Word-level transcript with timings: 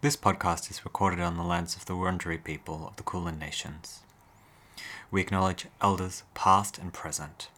This 0.00 0.16
podcast 0.16 0.70
is 0.70 0.84
recorded 0.84 1.18
on 1.18 1.36
the 1.36 1.42
lands 1.42 1.74
of 1.74 1.86
the 1.86 1.94
Wurundjeri 1.94 2.44
people 2.44 2.86
of 2.86 2.94
the 2.94 3.02
Kulin 3.02 3.36
Nations. 3.36 4.02
We 5.10 5.20
acknowledge 5.20 5.66
elders 5.80 6.22
past 6.34 6.78
and 6.78 6.92
present. 6.92 7.48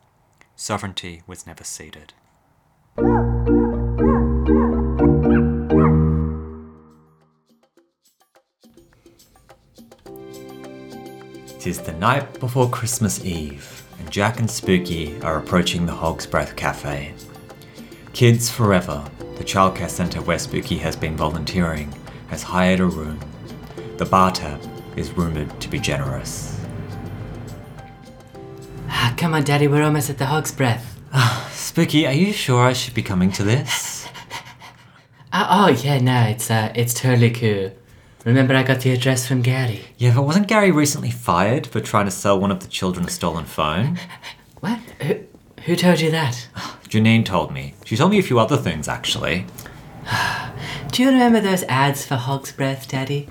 Sovereignty 0.56 1.22
was 1.26 1.46
never 1.46 1.64
ceded. 1.64 2.14
Tis 11.58 11.80
the 11.80 11.92
night 11.98 12.40
before 12.40 12.70
Christmas 12.70 13.22
Eve, 13.22 13.86
and 13.98 14.10
Jack 14.10 14.40
and 14.40 14.50
Spooky 14.50 15.20
are 15.20 15.36
approaching 15.36 15.84
the 15.84 15.92
Hog's 15.92 16.24
Breath 16.24 16.56
Cafe. 16.56 17.12
Kids 18.14 18.48
Forever, 18.48 19.04
the 19.36 19.44
childcare 19.44 19.90
centre 19.90 20.22
where 20.22 20.38
Spooky 20.38 20.78
has 20.78 20.96
been 20.96 21.18
volunteering, 21.18 21.92
has 22.30 22.42
hired 22.42 22.80
a 22.80 22.86
room. 22.86 23.20
The 23.98 24.06
bar 24.06 24.30
tab 24.30 24.60
is 24.96 25.10
rumoured 25.12 25.60
to 25.60 25.68
be 25.68 25.78
generous. 25.78 26.58
Ah, 28.88 29.14
come 29.16 29.34
on, 29.34 29.44
Daddy, 29.44 29.68
we're 29.68 29.82
almost 29.82 30.08
at 30.10 30.18
the 30.18 30.26
Hog's 30.26 30.52
Breath. 30.52 30.98
Spooky, 31.52 32.06
are 32.06 32.12
you 32.12 32.32
sure 32.32 32.62
I 32.62 32.72
should 32.72 32.94
be 32.94 33.02
coming 33.02 33.30
to 33.32 33.42
this? 33.42 34.08
Ah, 35.32 35.66
oh, 35.66 35.68
yeah, 35.68 35.98
no, 35.98 36.22
it's 36.22 36.50
uh, 36.50 36.72
it's 36.74 36.92
totally 36.92 37.30
cool. 37.30 37.70
Remember, 38.24 38.52
I 38.56 38.64
got 38.64 38.80
the 38.80 38.90
address 38.90 39.28
from 39.28 39.42
Gary. 39.42 39.84
Yeah, 39.96 40.12
but 40.12 40.22
wasn't 40.22 40.48
Gary 40.48 40.72
recently 40.72 41.12
fired 41.12 41.68
for 41.68 41.80
trying 41.80 42.06
to 42.06 42.10
sell 42.10 42.38
one 42.40 42.50
of 42.50 42.58
the 42.58 42.66
children 42.66 43.06
a 43.06 43.10
stolen 43.10 43.44
phone? 43.44 43.98
What? 44.60 44.80
Who, 45.00 45.20
who 45.66 45.76
told 45.76 46.00
you 46.00 46.10
that? 46.10 46.48
Janine 46.88 47.24
told 47.24 47.52
me. 47.52 47.74
She 47.84 47.96
told 47.96 48.10
me 48.10 48.18
a 48.18 48.22
few 48.22 48.38
other 48.40 48.56
things, 48.56 48.88
actually. 48.88 49.46
Do 50.92 51.02
you 51.02 51.08
remember 51.10 51.40
those 51.40 51.62
ads 51.64 52.04
for 52.04 52.16
Hog's 52.16 52.52
Breath, 52.52 52.88
Daddy? 52.88 53.28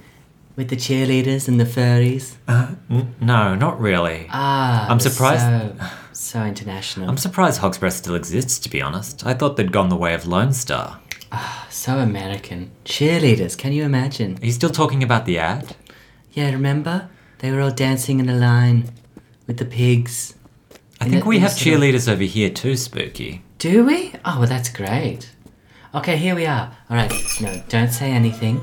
With 0.55 0.70
the 0.70 0.76
cheerleaders 0.76 1.48
and 1.48 1.59
the 1.59 1.66
furries? 1.66 2.35
Uh, 2.48 2.71
n- 2.90 3.15
no, 3.21 3.55
not 3.55 3.79
really. 3.79 4.27
Ah, 4.29 4.88
I'm 4.90 4.99
surprised- 4.99 5.41
So, 5.41 5.76
so 6.13 6.43
international. 6.46 7.10
I'm 7.10 7.18
surprised 7.18 7.60
Hog's 7.60 7.77
Breath 7.77 7.93
still 7.93 8.15
exists, 8.15 8.60
to 8.60 8.70
be 8.70 8.82
honest. 8.82 9.26
I 9.26 9.34
thought 9.34 9.55
they'd 9.57 9.71
gone 9.71 9.90
the 9.90 9.96
way 9.96 10.13
of 10.13 10.26
Lone 10.27 10.54
Star. 10.54 10.99
Ah, 11.32 11.68
so 11.70 11.98
American. 11.99 12.71
Cheerleaders, 12.85 13.57
can 13.57 13.71
you 13.74 13.84
imagine? 13.84 14.37
Are 14.41 14.46
you 14.46 14.52
still 14.52 14.70
talking 14.71 15.04
about 15.04 15.26
the 15.26 15.37
ad? 15.37 15.76
Yeah, 16.34 16.52
remember? 16.52 17.10
They 17.40 17.52
were 17.52 17.62
all 17.62 17.71
dancing 17.71 18.20
in 18.20 18.30
a 18.30 18.35
line 18.35 18.90
with 19.48 19.57
the 19.57 19.65
pigs. 19.65 20.34
I 20.99 21.05
In 21.05 21.12
think 21.12 21.26
we 21.26 21.40
have 21.40 21.52
sort 21.52 21.62
of- 21.76 21.82
cheerleaders 21.82 22.12
over 22.12 22.24
here 22.24 22.49
too, 22.49 22.76
Spooky. 22.76 23.43
Do 23.60 23.85
we? 23.85 24.13
Oh, 24.26 24.40
well, 24.40 24.48
that's 24.48 24.70
great. 24.70 25.30
Okay, 25.93 26.18
here 26.18 26.35
we 26.35 26.45
are. 26.45 26.71
All 26.90 26.95
right, 26.98 27.12
no, 27.41 27.63
don't 27.68 27.90
say 27.91 28.12
anything. 28.12 28.62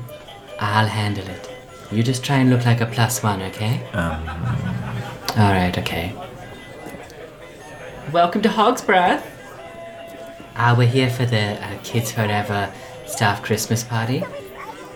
I'll 0.61 0.87
handle 0.87 1.27
it. 1.27 1.49
You 1.91 2.01
just 2.01 2.23
try 2.23 2.37
and 2.37 2.49
look 2.49 2.65
like 2.65 2.79
a 2.79 2.85
plus 2.85 3.21
one, 3.21 3.41
okay? 3.41 3.85
Um, 3.91 4.25
All 5.35 5.51
right, 5.51 5.77
okay. 5.77 6.13
Welcome 8.13 8.41
to 8.43 8.49
Hog's 8.49 8.81
Breath. 8.81 9.25
Ah, 10.55 10.73
we're 10.77 10.87
here 10.87 11.09
for 11.09 11.25
the 11.25 11.61
uh, 11.61 11.77
Kids 11.83 12.13
Forever 12.13 12.71
staff 13.05 13.43
Christmas 13.43 13.83
party. 13.83 14.23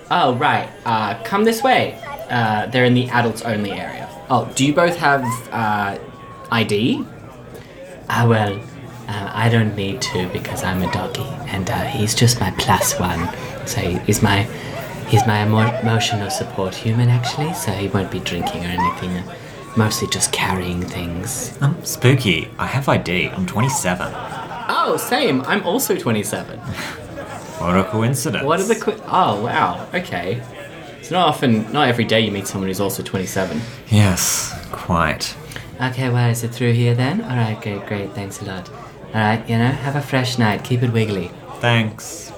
Oh, 0.10 0.36
right. 0.36 0.70
Uh, 0.86 1.22
come 1.24 1.44
this 1.44 1.62
way. 1.62 2.00
Uh, 2.30 2.66
they're 2.68 2.86
in 2.86 2.94
the 2.94 3.10
adults 3.10 3.42
only 3.42 3.72
area. 3.72 4.10
Oh, 4.30 4.50
do 4.56 4.66
you 4.66 4.74
both 4.74 4.96
have 4.96 5.26
uh, 5.52 6.00
ID? 6.50 7.06
Ah, 8.10 8.26
well, 8.26 8.58
uh, 9.08 9.32
I 9.34 9.50
don't 9.50 9.76
need 9.76 10.02
to 10.04 10.28
because 10.30 10.64
I'm 10.64 10.82
a 10.82 10.92
doggy, 10.92 11.28
and 11.48 11.70
uh, 11.70 11.84
he's 11.84 12.14
just 12.16 12.40
my 12.40 12.52
plus 12.52 13.00
one. 13.00 13.30
So 13.68 13.82
he's 13.82 14.22
my 14.22 14.44
he's 15.08 15.26
my 15.28 15.44
emo- 15.46 15.78
emotional 15.82 16.30
support 16.30 16.74
human 16.76 17.10
actually. 17.10 17.54
So 17.54 17.72
he 17.72 17.88
won't 17.88 18.12
be 18.12 18.20
drinking 18.20 18.64
or 18.66 18.70
anything. 18.70 19.24
Mostly 19.78 20.08
just 20.10 20.32
carrying 20.34 20.82
things. 20.82 21.58
um, 21.62 21.78
Spooky, 21.86 22.50
I 22.60 22.68
have 22.68 22.90
ID. 22.90 23.30
I'm 23.30 23.46
27. 23.46 24.12
Oh, 24.14 24.98
same. 24.98 25.42
I'm 25.44 25.64
also 25.66 25.96
27. 25.96 26.60
What 27.62 27.78
a 27.78 27.84
coincidence. 27.84 28.44
What 28.44 28.60
are 28.60 28.64
the 28.64 28.76
qu- 28.76 29.00
Oh, 29.06 29.44
wow. 29.44 29.88
Okay. 29.94 30.42
It's 31.00 31.12
not 31.12 31.28
often, 31.28 31.72
not 31.72 31.88
every 31.90 32.06
day 32.06 32.20
you 32.22 32.32
meet 32.32 32.48
someone 32.48 32.68
who's 32.70 32.80
also 32.80 33.04
27. 33.04 33.62
Yes, 33.90 34.52
quite. 34.72 35.36
Okay, 35.80 36.10
well, 36.10 36.28
is 36.32 36.44
it 36.44 36.50
through 36.50 36.74
here 36.74 36.96
then? 36.96 37.22
All 37.22 37.38
right, 37.38 37.62
great, 37.62 37.86
great. 37.86 38.12
Thanks 38.14 38.42
a 38.42 38.46
lot. 38.46 38.68
All 39.14 39.20
right, 39.20 39.50
you 39.50 39.58
know, 39.58 39.68
have 39.68 39.98
a 39.98 40.02
fresh 40.02 40.38
night. 40.38 40.64
Keep 40.64 40.84
it 40.84 40.94
wiggly. 40.94 41.32
Thanks. 41.60 42.30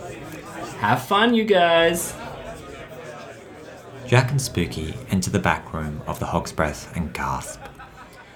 Have 0.79 1.05
fun, 1.05 1.35
you 1.35 1.43
guys. 1.43 2.15
Jack 4.07 4.31
and 4.31 4.41
Spooky 4.41 4.95
enter 5.09 5.29
the 5.29 5.39
back 5.39 5.71
room 5.71 6.01
of 6.07 6.19
the 6.19 6.25
Hog's 6.25 6.51
Breath 6.51 6.95
and 6.95 7.13
gasp. 7.13 7.61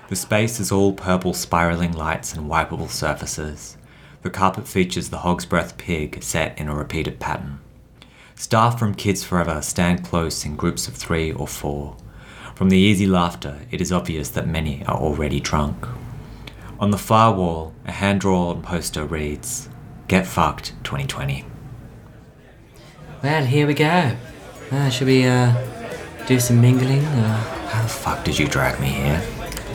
The 0.09 0.15
space 0.15 0.59
is 0.59 0.71
all 0.71 0.93
purple 0.93 1.33
spiraling 1.33 1.93
lights 1.93 2.33
and 2.33 2.49
wipeable 2.49 2.89
surfaces. 2.89 3.75
The 4.21 4.29
carpet 4.29 4.67
features 4.67 5.09
the 5.09 5.19
Hog's 5.19 5.45
Breath 5.45 5.77
pig 5.77 6.23
set 6.23 6.57
in 6.59 6.69
a 6.69 6.75
repeated 6.75 7.19
pattern. 7.19 7.59
Staff 8.35 8.77
from 8.77 8.93
Kids 8.93 9.23
Forever 9.23 9.63
stand 9.63 10.05
close 10.05 10.45
in 10.45 10.55
groups 10.55 10.87
of 10.87 10.93
three 10.93 11.31
or 11.31 11.47
four. 11.47 11.97
From 12.53 12.69
the 12.69 12.77
easy 12.77 13.07
laughter, 13.07 13.61
it 13.71 13.81
is 13.81 13.91
obvious 13.91 14.29
that 14.29 14.47
many 14.47 14.85
are 14.85 14.97
already 14.97 15.39
drunk. 15.39 15.87
On 16.79 16.91
the 16.91 16.97
far 16.97 17.33
wall, 17.33 17.73
a 17.85 17.91
hand 17.91 18.21
drawn 18.21 18.61
poster 18.61 19.03
reads, 19.03 19.67
Get 20.07 20.27
Fucked 20.27 20.73
2020. 20.83 21.43
Well, 23.23 23.45
here 23.45 23.65
we 23.65 23.73
go. 23.73 24.15
Uh, 24.71 24.89
should 24.89 25.07
we, 25.07 25.25
uh, 25.25 25.55
do 26.27 26.39
some 26.39 26.61
mingling? 26.61 27.03
Or... 27.03 27.57
How 27.67 27.81
the 27.81 27.89
fuck 27.89 28.23
did 28.23 28.37
you 28.37 28.47
drag 28.47 28.79
me 28.79 28.89
here? 28.89 29.23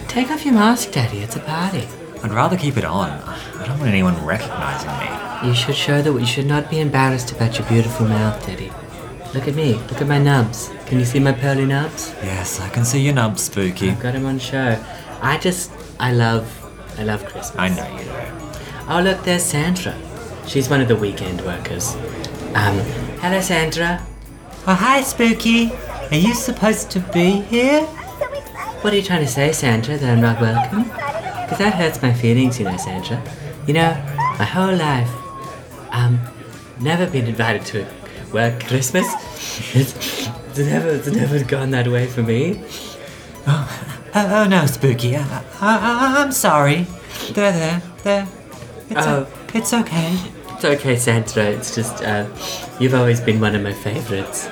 Take 0.07 0.31
off 0.31 0.45
your 0.45 0.55
mask, 0.55 0.93
Daddy. 0.93 1.19
It's 1.19 1.35
a 1.35 1.41
party. 1.41 1.89
I'd 2.23 2.31
rather 2.31 2.57
keep 2.57 2.77
it 2.77 2.85
on. 2.85 3.11
I 3.11 3.67
don't 3.67 3.81
want 3.81 3.91
anyone 3.91 4.15
recognizing 4.25 4.91
me. 5.01 5.49
You 5.49 5.57
should 5.57 5.75
show 5.75 6.03
that 6.03 6.13
you 6.13 6.25
should 6.27 6.47
not 6.47 6.71
be 6.71 6.79
embarrassed 6.79 7.33
about 7.33 7.59
your 7.59 7.67
beautiful 7.67 8.07
mouth, 8.07 8.47
Daddy. 8.47 8.71
Look 9.35 9.49
at 9.49 9.57
me. 9.57 9.75
Look 9.75 10.01
at 10.01 10.07
my 10.07 10.19
nubs. 10.19 10.71
Can 10.87 11.01
you 11.01 11.05
see 11.05 11.19
my 11.19 11.33
pearly 11.33 11.65
nubs? 11.65 12.15
Yes, 12.23 12.61
I 12.61 12.69
can 12.69 12.85
see 12.85 13.01
your 13.01 13.15
nubs, 13.15 13.43
Spooky. 13.43 13.91
I've 13.91 13.99
got 13.99 14.13
them 14.13 14.27
on 14.27 14.39
show. 14.39 14.81
I 15.21 15.39
just, 15.39 15.73
I 15.99 16.13
love, 16.13 16.62
I 16.99 17.05
love 17.05 17.25
Christmas. 17.25 17.57
I 17.57 17.69
know 17.69 17.99
you 17.99 18.05
do. 18.05 18.33
Oh, 18.89 19.01
look, 19.03 19.23
there's 19.25 19.43
Sandra. 19.43 19.97
She's 20.47 20.69
one 20.69 20.81
of 20.81 20.89
the 20.89 20.97
weekend 20.97 21.41
workers. 21.43 21.95
Um, 22.55 22.79
hello, 23.21 23.41
Sandra. 23.41 24.05
Oh, 24.67 24.75
hi, 24.75 25.03
Spooky. 25.03 25.73
Are 26.11 26.17
you 26.17 26.35
supposed 26.35 26.91
to 26.91 27.01
be 27.01 27.41
here? 27.43 27.83
What 28.83 28.93
are 28.93 28.97
you 28.97 29.03
trying 29.03 29.25
to 29.25 29.31
say, 29.31 29.53
Sandra, 29.53 29.97
that 29.97 30.11
I'm 30.11 30.21
not 30.21 30.41
welcome? 30.41 30.83
Because 30.83 31.59
that 31.59 31.75
hurts 31.75 32.03
my 32.03 32.13
feelings, 32.13 32.59
you 32.59 32.65
know, 32.65 32.77
Sandra. 32.77 33.23
You 33.67 33.75
know, 33.75 33.93
my 34.39 34.45
whole 34.45 34.75
life, 34.75 35.11
um, 35.91 36.21
never 36.81 37.07
been 37.07 37.27
invited 37.27 37.65
to 37.67 37.87
work 38.33 38.63
Christmas. 38.65 39.07
It's, 39.75 40.29
it's 40.49 40.59
never, 40.59 40.89
it's 40.89 41.09
never 41.09 41.43
gone 41.45 41.71
that 41.71 41.89
way 41.89 42.07
for 42.07 42.23
me. 42.23 42.63
Oh, 43.47 43.92
oh 44.15 44.47
no, 44.49 44.67
Spooky. 44.67 45.17
I, 45.17 45.43
I, 45.61 46.23
I'm 46.23 46.33
sorry. 46.33 46.87
There, 47.33 47.53
there, 47.53 47.83
there. 48.05 48.29
It's, 48.91 49.07
Oh. 49.07 49.27
it's 49.55 49.73
okay. 49.73 50.17
It's 50.51 50.65
okay, 50.65 50.97
Sandra. 50.97 51.45
It's 51.45 51.75
just, 51.75 52.03
uh, 52.03 52.27
you've 52.79 52.95
always 52.95 53.21
been 53.21 53.41
one 53.41 53.55
of 53.55 53.63
my 53.63 53.73
favorites. 53.73 54.47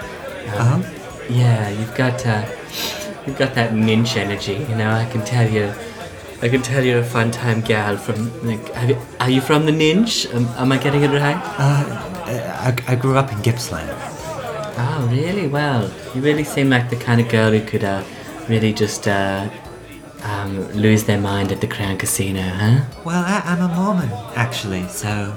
Um, 0.56 0.82
Oh? 0.84 0.96
Yeah, 1.28 1.68
you've 1.70 1.94
got, 1.94 2.26
uh, 2.26 2.44
you've 3.26 3.38
got 3.38 3.54
that 3.54 3.72
ninch 3.72 4.16
energy. 4.16 4.54
You 4.68 4.74
know, 4.76 4.90
I 4.90 5.04
can 5.06 5.24
tell 5.24 5.48
you, 5.48 5.72
I 6.42 6.48
can 6.48 6.62
tell 6.62 6.82
you're 6.82 6.98
a 7.00 7.04
fun 7.04 7.30
time 7.30 7.60
gal 7.60 7.96
from. 7.96 8.30
Like, 8.44 8.66
you, 8.88 8.96
are 9.20 9.30
you 9.30 9.40
from 9.40 9.66
the 9.66 9.72
ninch? 9.72 10.26
Am, 10.34 10.46
am 10.58 10.72
I 10.72 10.78
getting 10.78 11.02
it 11.02 11.08
right? 11.10 11.36
Uh, 11.36 11.84
I, 12.26 12.76
I 12.88 12.94
grew 12.96 13.16
up 13.16 13.30
in 13.30 13.38
Gippsland. 13.42 13.88
Oh, 14.82 15.08
really? 15.12 15.46
Well, 15.46 15.90
you 16.14 16.22
really 16.22 16.44
seem 16.44 16.70
like 16.70 16.88
the 16.90 16.96
kind 16.96 17.20
of 17.20 17.28
girl 17.28 17.52
who 17.52 17.60
could, 17.64 17.84
uh, 17.84 18.02
really 18.50 18.72
just, 18.72 19.06
uh, 19.08 19.48
um, 20.22 20.70
lose 20.72 21.04
their 21.04 21.20
mind 21.20 21.52
at 21.52 21.60
the 21.60 21.66
Crown 21.66 21.96
Casino, 21.96 22.42
huh? 22.42 22.84
Well, 23.04 23.24
I, 23.24 23.40
I'm 23.44 23.70
a 23.70 23.74
Mormon, 23.74 24.10
actually, 24.34 24.86
so. 24.88 25.34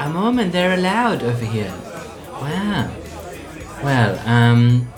A 0.00 0.10
Mormon, 0.10 0.50
they're 0.50 0.74
allowed 0.74 1.22
over 1.22 1.44
here. 1.44 1.72
Wow. 2.32 2.90
Well, 3.82 4.18
um, 4.26 4.88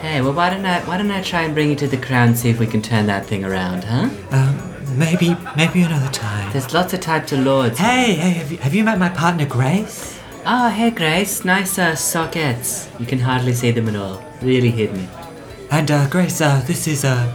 hey, 0.00 0.20
well, 0.20 0.32
why 0.32 0.50
don't 0.50 0.64
I, 0.64 0.80
why 0.84 0.98
don't 0.98 1.10
I 1.10 1.22
try 1.22 1.42
and 1.42 1.54
bring 1.54 1.70
you 1.70 1.76
to 1.76 1.88
the 1.88 1.96
crown, 1.96 2.36
see 2.36 2.50
if 2.50 2.60
we 2.60 2.66
can 2.66 2.82
turn 2.82 3.06
that 3.06 3.26
thing 3.26 3.44
around, 3.44 3.84
huh? 3.84 4.10
Um, 4.30 4.98
maybe, 4.98 5.36
maybe 5.56 5.82
another 5.82 6.12
time. 6.12 6.52
There's 6.52 6.72
lots 6.72 6.92
of 6.92 7.00
types 7.00 7.32
of 7.32 7.40
lords. 7.40 7.78
Hey, 7.78 8.14
hey, 8.14 8.30
have 8.30 8.52
you, 8.52 8.58
have 8.58 8.74
you 8.74 8.84
met 8.84 8.98
my 8.98 9.08
partner, 9.08 9.46
Grace? 9.46 10.20
Oh, 10.46 10.68
hey, 10.68 10.90
Grace, 10.90 11.44
nice 11.44 11.78
uh, 11.78 11.96
sockets. 11.96 12.88
You 13.00 13.06
can 13.06 13.18
hardly 13.18 13.54
see 13.54 13.70
them 13.70 13.88
at 13.88 13.96
all. 13.96 14.22
Really 14.40 14.70
hidden. 14.70 15.08
And, 15.70 15.90
uh, 15.90 16.08
Grace, 16.08 16.40
uh, 16.40 16.62
this 16.66 16.86
is, 16.88 17.04
uh, 17.04 17.32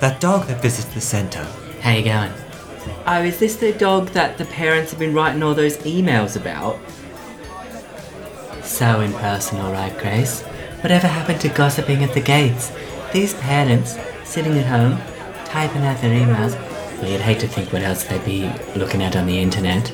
that 0.00 0.20
dog 0.20 0.46
that 0.46 0.62
visits 0.62 0.92
the 0.94 1.00
center. 1.00 1.46
How 1.80 1.92
you 1.92 2.04
going? 2.04 2.32
Oh, 3.06 3.22
is 3.22 3.38
this 3.38 3.56
the 3.56 3.72
dog 3.72 4.08
that 4.08 4.38
the 4.38 4.44
parents 4.44 4.90
have 4.90 4.98
been 4.98 5.14
writing 5.14 5.42
all 5.42 5.54
those 5.54 5.76
emails 5.78 6.36
about? 6.36 6.78
So 8.62 9.00
impersonal, 9.00 9.72
right, 9.72 9.96
Grace? 9.98 10.42
Whatever 10.82 11.06
happened 11.06 11.40
to 11.40 11.48
gossiping 11.48 12.04
at 12.04 12.14
the 12.14 12.20
gates? 12.20 12.72
These 13.12 13.34
parents, 13.34 13.98
sitting 14.24 14.56
at 14.58 14.66
home, 14.66 14.98
typing 15.44 15.82
out 15.82 16.00
their 16.00 16.18
emails. 16.18 16.54
Well, 17.00 17.10
you'd 17.10 17.20
hate 17.20 17.40
to 17.40 17.48
think 17.48 17.72
what 17.72 17.82
else 17.82 18.04
they'd 18.04 18.24
be 18.24 18.50
looking 18.76 19.02
at 19.02 19.16
on 19.16 19.26
the 19.26 19.38
internet. 19.38 19.88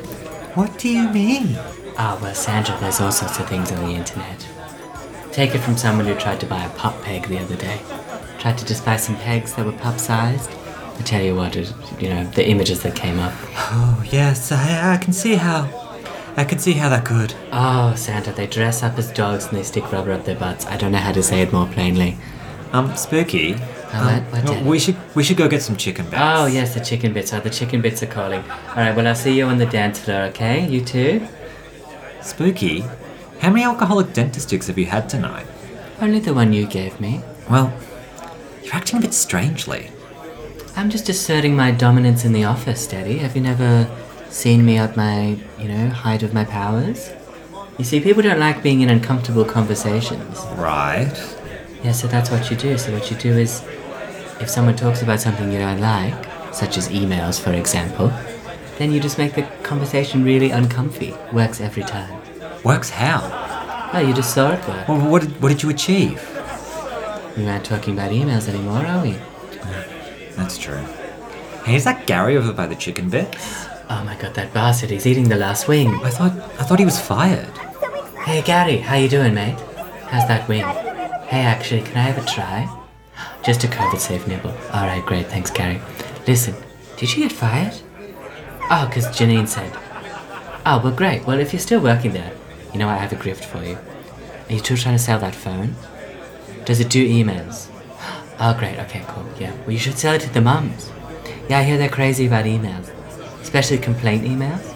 What 0.54 0.78
do 0.78 0.88
you 0.88 1.08
mean? 1.08 1.56
Ah, 1.98 2.18
well, 2.20 2.34
Sandra, 2.34 2.76
there's 2.80 3.00
all 3.00 3.12
sorts 3.12 3.38
of 3.38 3.48
things 3.48 3.72
on 3.72 3.86
the 3.86 3.94
internet. 3.94 4.46
Take 5.36 5.54
it 5.54 5.58
from 5.58 5.76
someone 5.76 6.06
who 6.06 6.14
tried 6.14 6.40
to 6.40 6.46
buy 6.46 6.64
a 6.64 6.70
pup 6.70 7.02
peg 7.02 7.28
the 7.28 7.38
other 7.38 7.56
day. 7.56 7.78
Tried 8.38 8.56
to 8.56 8.64
just 8.64 8.86
buy 8.86 8.96
some 8.96 9.16
pegs 9.16 9.54
that 9.54 9.66
were 9.66 9.72
pup 9.72 9.98
sized. 10.00 10.50
I 10.98 11.02
tell 11.02 11.20
you 11.22 11.36
what, 11.36 11.56
it, 11.56 11.70
you 12.00 12.08
know, 12.08 12.24
the 12.30 12.48
images 12.48 12.82
that 12.84 12.96
came 12.96 13.18
up. 13.18 13.34
Oh, 13.54 14.02
yes, 14.10 14.50
I, 14.50 14.94
I 14.94 14.96
can 14.96 15.12
see 15.12 15.34
how. 15.34 15.68
I 16.38 16.44
can 16.44 16.58
see 16.58 16.72
how 16.72 16.88
that 16.88 17.04
could. 17.04 17.34
Oh, 17.52 17.94
Santa, 17.96 18.32
they 18.32 18.46
dress 18.46 18.82
up 18.82 18.96
as 18.96 19.12
dogs 19.12 19.44
and 19.48 19.58
they 19.58 19.62
stick 19.62 19.92
rubber 19.92 20.12
up 20.12 20.24
their 20.24 20.36
butts. 20.38 20.64
I 20.64 20.78
don't 20.78 20.90
know 20.92 20.98
how 20.98 21.12
to 21.12 21.22
say 21.22 21.42
it 21.42 21.52
more 21.52 21.66
plainly. 21.66 22.16
Um, 22.72 22.96
Spooky. 22.96 23.52
what- 23.52 23.62
um, 23.94 24.24
what 24.30 24.44
no, 24.44 24.62
we 24.62 24.78
should 24.78 24.96
we 25.14 25.22
should 25.22 25.36
go 25.36 25.48
get 25.48 25.60
some 25.62 25.76
chicken 25.76 26.06
bits. 26.06 26.16
Oh, 26.18 26.46
yes, 26.46 26.72
the 26.72 26.80
chicken 26.80 27.12
bits. 27.12 27.34
Oh, 27.34 27.40
the 27.40 27.50
chicken 27.50 27.82
bits 27.82 28.02
are 28.02 28.06
calling. 28.06 28.40
All 28.70 28.76
right, 28.76 28.96
well, 28.96 29.06
I'll 29.06 29.14
see 29.14 29.36
you 29.36 29.44
on 29.44 29.58
the 29.58 29.66
dance 29.66 29.98
floor, 30.00 30.22
okay? 30.32 30.66
You 30.66 30.82
too? 30.82 31.28
Spooky. 32.22 32.84
How 33.40 33.50
many 33.50 33.64
alcoholic 33.64 34.12
dentist 34.12 34.48
sticks 34.48 34.66
have 34.66 34.78
you 34.78 34.86
had 34.86 35.08
tonight? 35.08 35.46
Only 36.00 36.20
the 36.20 36.34
one 36.34 36.52
you 36.52 36.66
gave 36.66 37.00
me. 37.00 37.20
Well, 37.50 37.72
you're 38.62 38.74
acting 38.74 38.98
a 38.98 39.02
bit 39.02 39.14
strangely. 39.14 39.90
I'm 40.74 40.90
just 40.90 41.08
asserting 41.08 41.54
my 41.54 41.70
dominance 41.70 42.24
in 42.24 42.32
the 42.32 42.44
office, 42.44 42.86
Daddy. 42.86 43.18
Have 43.18 43.36
you 43.36 43.42
never 43.42 43.88
seen 44.28 44.64
me 44.64 44.78
at 44.78 44.96
my, 44.96 45.38
you 45.58 45.68
know, 45.68 45.88
height 45.88 46.22
of 46.22 46.34
my 46.34 46.44
powers? 46.44 47.10
You 47.78 47.84
see, 47.84 48.00
people 48.00 48.22
don't 48.22 48.40
like 48.40 48.62
being 48.62 48.80
in 48.80 48.88
uncomfortable 48.88 49.44
conversations. 49.44 50.38
Right. 50.56 51.14
Yeah, 51.84 51.92
so 51.92 52.08
that's 52.08 52.30
what 52.30 52.50
you 52.50 52.56
do. 52.56 52.76
So 52.78 52.92
what 52.92 53.10
you 53.10 53.16
do 53.16 53.32
is, 53.36 53.62
if 54.40 54.48
someone 54.48 54.76
talks 54.76 55.02
about 55.02 55.20
something 55.20 55.52
you 55.52 55.58
don't 55.58 55.80
like, 55.80 56.14
such 56.54 56.76
as 56.78 56.88
emails, 56.88 57.40
for 57.40 57.52
example, 57.52 58.12
then 58.78 58.92
you 58.92 59.00
just 59.00 59.18
make 59.18 59.34
the 59.34 59.42
conversation 59.62 60.24
really 60.24 60.50
uncomfy. 60.50 61.14
Works 61.32 61.60
every 61.60 61.82
time. 61.82 62.20
Works 62.66 62.90
how? 62.90 63.90
Oh, 63.94 64.00
you 64.00 64.12
just 64.12 64.34
saw 64.34 64.50
it 64.50 64.66
work. 64.66 64.88
Well, 64.88 65.08
what 65.08 65.22
did, 65.22 65.40
what 65.40 65.50
did 65.50 65.62
you 65.62 65.70
achieve? 65.70 66.20
We 67.36 67.46
aren't 67.46 67.64
talking 67.64 67.94
about 67.94 68.10
emails 68.10 68.48
anymore, 68.48 68.84
are 68.84 69.04
we? 69.04 69.14
That's 70.34 70.58
true. 70.58 70.82
Hey, 71.64 71.76
is 71.76 71.84
that 71.84 72.08
Gary 72.08 72.36
over 72.36 72.52
by 72.52 72.66
the 72.66 72.74
chicken 72.74 73.08
bits? 73.08 73.68
Oh 73.88 74.02
my 74.04 74.16
god, 74.16 74.34
that 74.34 74.52
bastard, 74.52 74.90
he's 74.90 75.06
eating 75.06 75.28
the 75.28 75.36
last 75.36 75.68
wing. 75.68 75.94
I 76.02 76.10
thought 76.10 76.32
I 76.32 76.64
thought 76.64 76.80
he 76.80 76.84
was 76.84 77.00
fired. 77.00 77.56
Hey 78.24 78.42
Gary, 78.42 78.78
how 78.78 78.96
you 78.96 79.08
doing, 79.08 79.32
mate? 79.32 79.60
How's 80.10 80.26
that 80.26 80.48
wing? 80.48 80.64
Hey, 81.28 81.42
actually, 81.42 81.82
can 81.82 81.96
I 81.98 82.10
have 82.10 82.18
a 82.18 82.26
try? 82.28 82.68
Just 83.44 83.62
a 83.62 83.68
COVID-safe 83.68 84.26
nibble. 84.26 84.50
Alright, 84.74 85.06
great, 85.06 85.26
thanks, 85.26 85.52
Gary. 85.52 85.80
Listen, 86.26 86.56
did 86.96 87.16
you 87.16 87.28
get 87.28 87.32
fired? 87.32 87.74
Oh, 88.72 88.86
because 88.88 89.06
Janine 89.06 89.46
said. 89.46 89.72
Oh, 90.66 90.80
well, 90.82 90.92
great. 90.92 91.24
Well, 91.28 91.38
if 91.38 91.52
you're 91.52 91.60
still 91.60 91.80
working 91.80 92.12
there, 92.12 92.32
you 92.76 92.80
know 92.80 92.90
I 92.90 92.96
have 92.96 93.10
a 93.10 93.16
grift 93.16 93.46
for 93.46 93.64
you. 93.64 93.78
Are 94.48 94.52
you 94.52 94.58
still 94.58 94.76
trying 94.76 94.96
to 94.96 95.02
sell 95.02 95.18
that 95.20 95.34
phone? 95.34 95.76
Does 96.66 96.78
it 96.78 96.90
do 96.90 97.08
emails? 97.08 97.70
Oh, 98.38 98.54
great. 98.58 98.78
Okay, 98.80 99.02
cool. 99.08 99.24
Yeah. 99.40 99.54
Well, 99.62 99.70
you 99.70 99.78
should 99.78 99.96
sell 99.96 100.12
it 100.12 100.20
to 100.20 100.28
the 100.30 100.42
mums. 100.42 100.92
Yeah, 101.48 101.60
I 101.60 101.62
hear 101.62 101.78
they're 101.78 101.88
crazy 101.88 102.26
about 102.26 102.44
emails, 102.44 102.90
especially 103.40 103.78
complaint 103.78 104.24
emails. 104.24 104.74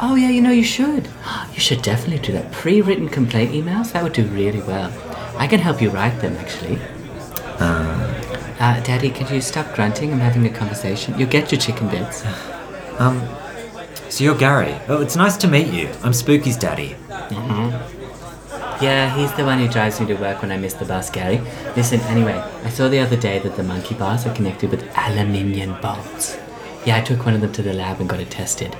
Oh, 0.00 0.14
yeah, 0.14 0.30
you 0.30 0.40
know, 0.40 0.50
you 0.50 0.64
should. 0.64 1.06
You 1.52 1.60
should 1.60 1.82
definitely 1.82 2.26
do 2.26 2.32
that. 2.32 2.50
Pre 2.52 2.80
written 2.80 3.10
complaint 3.10 3.52
emails? 3.52 3.92
That 3.92 4.02
would 4.02 4.14
do 4.14 4.24
really 4.28 4.62
well. 4.62 4.90
I 5.36 5.46
can 5.46 5.60
help 5.60 5.82
you 5.82 5.90
write 5.90 6.18
them, 6.22 6.34
actually. 6.38 6.78
Uh, 7.58 8.80
Daddy, 8.80 9.10
could 9.10 9.28
you 9.28 9.42
stop 9.42 9.74
grunting? 9.74 10.10
I'm 10.10 10.20
having 10.20 10.46
a 10.46 10.56
conversation. 10.62 11.18
You'll 11.18 11.28
get 11.28 11.52
your 11.52 11.60
chicken 11.60 11.88
bits. 11.90 12.24
Um, 12.98 13.18
so 14.10 14.24
you're 14.24 14.36
Gary. 14.36 14.76
Oh, 14.88 15.00
it's 15.00 15.16
nice 15.16 15.36
to 15.38 15.48
meet 15.48 15.68
you. 15.68 15.88
I'm 16.02 16.12
Spooky's 16.12 16.58
daddy. 16.58 16.96
Mm-hmm. 17.30 18.84
Yeah, 18.84 19.14
he's 19.14 19.32
the 19.34 19.44
one 19.44 19.58
who 19.58 19.68
drives 19.68 20.00
me 20.00 20.06
to 20.06 20.14
work 20.14 20.42
when 20.42 20.50
I 20.50 20.56
miss 20.56 20.74
the 20.74 20.84
bus, 20.84 21.10
Gary. 21.10 21.40
Listen, 21.76 22.00
anyway, 22.00 22.42
I 22.64 22.70
saw 22.70 22.88
the 22.88 22.98
other 22.98 23.16
day 23.16 23.38
that 23.38 23.56
the 23.56 23.62
monkey 23.62 23.94
bars 23.94 24.26
are 24.26 24.34
connected 24.34 24.70
with 24.70 24.90
aluminium 24.96 25.80
bolts. 25.80 26.38
Yeah, 26.84 26.96
I 26.96 27.02
took 27.02 27.24
one 27.26 27.34
of 27.34 27.40
them 27.40 27.52
to 27.52 27.62
the 27.62 27.74
lab 27.74 28.00
and 28.00 28.08
got 28.08 28.20
it 28.20 28.30
tested. 28.30 28.76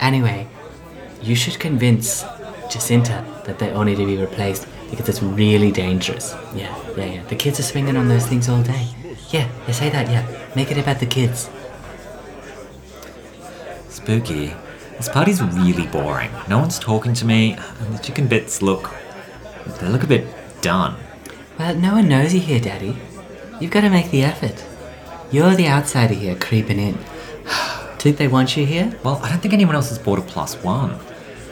Anyway, 0.00 0.48
you 1.22 1.36
should 1.36 1.58
convince 1.60 2.24
Jacinta 2.68 3.24
that 3.44 3.58
they 3.58 3.70
all 3.70 3.84
need 3.84 3.96
to 3.96 4.06
be 4.06 4.16
replaced 4.16 4.66
because 4.90 5.08
it's 5.08 5.22
really 5.22 5.70
dangerous. 5.70 6.34
Yeah, 6.54 6.76
yeah, 6.96 7.04
yeah. 7.04 7.24
The 7.24 7.36
kids 7.36 7.60
are 7.60 7.64
swinging 7.64 7.96
on 7.96 8.08
those 8.08 8.26
things 8.26 8.48
all 8.48 8.62
day. 8.62 8.88
Yeah, 9.30 9.48
they 9.66 9.72
say 9.72 9.88
that, 9.90 10.10
yeah. 10.10 10.26
Make 10.54 10.70
it 10.70 10.78
about 10.78 10.98
the 10.98 11.06
kids. 11.06 11.48
Spooky. 13.88 14.54
This 14.96 15.08
party's 15.08 15.42
really 15.42 15.86
boring. 15.86 16.30
No 16.48 16.58
one's 16.58 16.78
talking 16.78 17.14
to 17.14 17.24
me, 17.24 17.52
and 17.52 17.94
the 17.94 18.02
chicken 18.02 18.28
bits 18.28 18.62
look. 18.62 18.94
They 19.80 19.88
look 19.88 20.02
a 20.02 20.06
bit 20.06 20.26
done. 20.60 20.96
Well, 21.58 21.74
no 21.74 21.94
one 21.94 22.08
knows 22.08 22.32
you 22.32 22.40
here, 22.40 22.60
Daddy. 22.60 22.96
You've 23.60 23.70
got 23.70 23.82
to 23.82 23.90
make 23.90 24.10
the 24.10 24.22
effort. 24.22 24.64
You're 25.30 25.54
the 25.54 25.68
outsider 25.68 26.14
here, 26.14 26.36
creeping 26.36 26.78
in. 26.78 26.94
Think 27.98 28.18
they 28.18 28.28
want 28.28 28.56
you 28.56 28.66
here? 28.66 28.96
Well, 29.02 29.16
I 29.22 29.30
don't 29.30 29.40
think 29.40 29.54
anyone 29.54 29.74
else 29.74 29.88
has 29.88 29.98
bought 29.98 30.18
a 30.18 30.22
plus 30.22 30.54
one. 30.62 30.98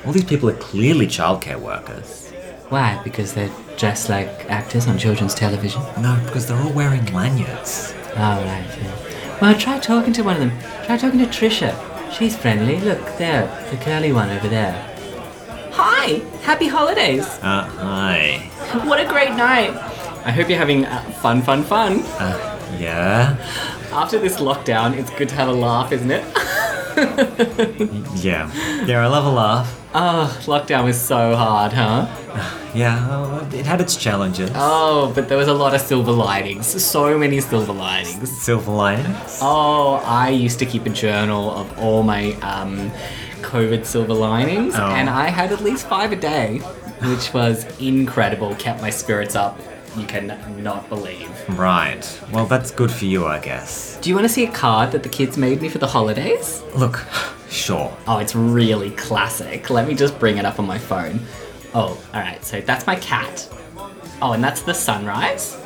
All 0.05 0.13
these 0.13 0.25
people 0.25 0.51
are 0.51 0.55
clearly 0.55 1.07
childcare 1.07 1.61
workers. 1.61 2.31
Why? 2.69 3.01
Because 3.05 3.35
they're 3.35 3.51
dressed 3.77 4.09
like 4.09 4.51
actors 4.51 4.87
on 4.87 4.99
children's 4.99 5.35
television? 5.35 5.83
No, 6.01 6.21
because 6.25 6.47
they're 6.47 6.61
all 6.61 6.73
wearing 6.73 7.05
lanyards. 7.13 7.95
Oh, 8.15 8.17
right. 8.17 8.67
Yeah. 8.81 9.39
Well, 9.41 9.59
try 9.59 9.79
talking 9.79 10.13
to 10.15 10.23
one 10.23 10.35
of 10.37 10.41
them. 10.41 10.87
Try 10.87 10.97
talking 10.97 11.19
to 11.19 11.27
Trisha. 11.27 11.75
She's 12.13 12.37
friendly. 12.37 12.79
Look, 12.81 13.01
there, 13.17 13.47
the 13.71 13.77
curly 13.79 14.13
one 14.13 14.29
over 14.31 14.49
there. 14.49 14.73
Hi! 15.73 16.21
Happy 16.43 16.69
holidays! 16.69 17.27
Uh, 17.43 17.65
hi. 17.65 18.51
What 18.85 19.01
a 19.01 19.07
great 19.07 19.31
night! 19.31 19.71
I 20.25 20.31
hope 20.31 20.49
you're 20.51 20.59
having 20.59 20.85
uh, 20.85 21.01
fun, 21.23 21.41
fun, 21.41 21.63
fun. 21.65 22.01
Uh, 22.19 22.77
yeah? 22.79 23.37
After 23.93 24.19
this 24.19 24.37
lockdown, 24.39 24.97
it's 24.97 25.11
good 25.11 25.29
to 25.31 25.35
have 25.37 25.49
a 25.49 25.53
laugh, 25.53 25.91
isn't 25.91 26.11
it? 26.11 26.25
Yeah. 28.23 28.51
Yeah, 28.87 29.05
I 29.05 29.07
love 29.07 29.25
a 29.27 29.31
laugh. 29.31 29.81
Oh, 29.95 30.41
lockdown 30.47 30.85
was 30.85 31.01
so 31.01 31.35
hard, 31.37 31.73
huh? 31.73 32.07
Yeah, 32.75 33.47
it 33.53 33.67
had 33.67 33.83
its 33.83 33.97
challenges. 33.97 34.51
Oh, 34.55 35.13
but 35.15 35.29
there 35.29 35.37
was 35.37 35.49
a 35.49 35.53
lot 35.53 35.75
of 35.75 35.83
silver 35.83 36.11
linings. 36.11 36.67
So 36.83 37.19
many 37.19 37.39
silver 37.43 37.75
linings. 37.75 38.31
Silver 38.43 38.71
linings. 38.73 39.41
Oh, 39.43 40.03
I 40.07 40.31
used 40.31 40.59
to 40.61 40.65
keep 40.65 40.87
a 40.87 40.89
journal 40.89 41.51
of 41.51 41.79
all 41.79 42.03
my 42.03 42.33
um, 42.41 42.91
COVID 43.43 43.85
silver 43.85 44.15
linings, 44.15 44.75
Oh. 44.75 44.87
and 44.87 45.11
I 45.11 45.29
had 45.29 45.53
at 45.53 45.61
least 45.61 45.87
five 45.87 46.13
a 46.13 46.17
day, 46.17 46.61
which 47.03 47.35
was 47.35 47.67
incredible. 47.79 48.55
Kept 48.55 48.81
my 48.81 48.89
spirits 48.89 49.37
up. 49.37 49.61
You 49.97 50.07
can 50.07 50.39
not 50.63 50.89
believe. 50.89 51.31
Right. 51.59 52.21
Well, 52.33 52.47
that's 52.47 52.71
good 52.71 52.91
for 52.91 53.05
you, 53.05 53.27
I 53.27 53.39
guess. 53.41 53.99
Do 54.01 54.09
you 54.09 54.15
want 54.15 54.27
to 54.27 54.33
see 54.33 54.45
a 54.45 54.51
card 54.51 54.93
that 54.93 55.03
the 55.03 55.09
kids 55.09 55.37
made 55.37 55.61
me 55.61 55.69
for 55.69 55.79
the 55.79 55.87
holidays? 55.87 56.63
Look, 56.75 57.05
sure. 57.51 57.95
Oh, 58.07 58.19
it's 58.19 58.35
really 58.35 58.91
classic. 58.93 59.69
Let 59.69 59.87
me 59.87 59.95
just 59.95 60.19
bring 60.19 60.39
it 60.39 60.47
up 60.47 60.59
on 60.59 60.67
my 60.67 60.79
phone. 60.79 61.21
Oh, 61.75 62.03
alright, 62.15 62.43
so 62.45 62.61
that's 62.61 62.87
my 62.87 62.97
cat. 62.97 63.49
Oh, 64.23 64.33
and 64.33 64.43
that's 64.43 64.63
the 64.63 64.73
sunrise. 64.73 65.59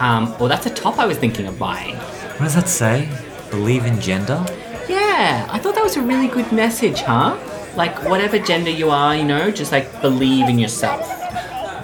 Um, 0.00 0.36
well, 0.38 0.48
that's 0.48 0.66
a 0.66 0.70
top 0.70 0.98
I 0.98 1.04
was 1.04 1.18
thinking 1.18 1.46
of 1.46 1.58
buying. 1.58 1.96
What 1.96 2.40
does 2.40 2.54
that 2.54 2.68
say? 2.68 3.10
Believe 3.50 3.84
in 3.84 4.00
gender? 4.00 4.44
Yeah, 4.88 5.46
I 5.50 5.58
thought 5.58 5.74
that 5.74 5.84
was 5.84 5.96
a 5.96 6.02
really 6.02 6.28
good 6.28 6.50
message, 6.52 7.00
huh? 7.00 7.38
Like, 7.76 8.02
whatever 8.08 8.38
gender 8.38 8.70
you 8.70 8.90
are, 8.90 9.14
you 9.14 9.24
know, 9.24 9.50
just 9.50 9.72
like 9.72 10.00
believe 10.00 10.48
in 10.48 10.58
yourself. 10.58 11.11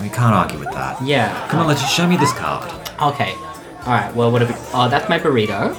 We 0.01 0.09
can't 0.09 0.35
argue 0.35 0.59
with 0.59 0.71
that. 0.73 1.03
Yeah. 1.03 1.49
Come 1.49 1.61
on, 1.61 1.67
let's 1.67 1.87
show 1.91 2.07
me 2.07 2.17
this 2.17 2.33
card. 2.33 2.71
Okay. 3.01 3.35
Alright, 3.81 4.15
well, 4.15 4.31
what 4.31 4.43
have 4.43 4.51
we. 4.51 4.57
Oh, 4.75 4.89
that's 4.89 5.09
my 5.09 5.19
burrito. 5.19 5.77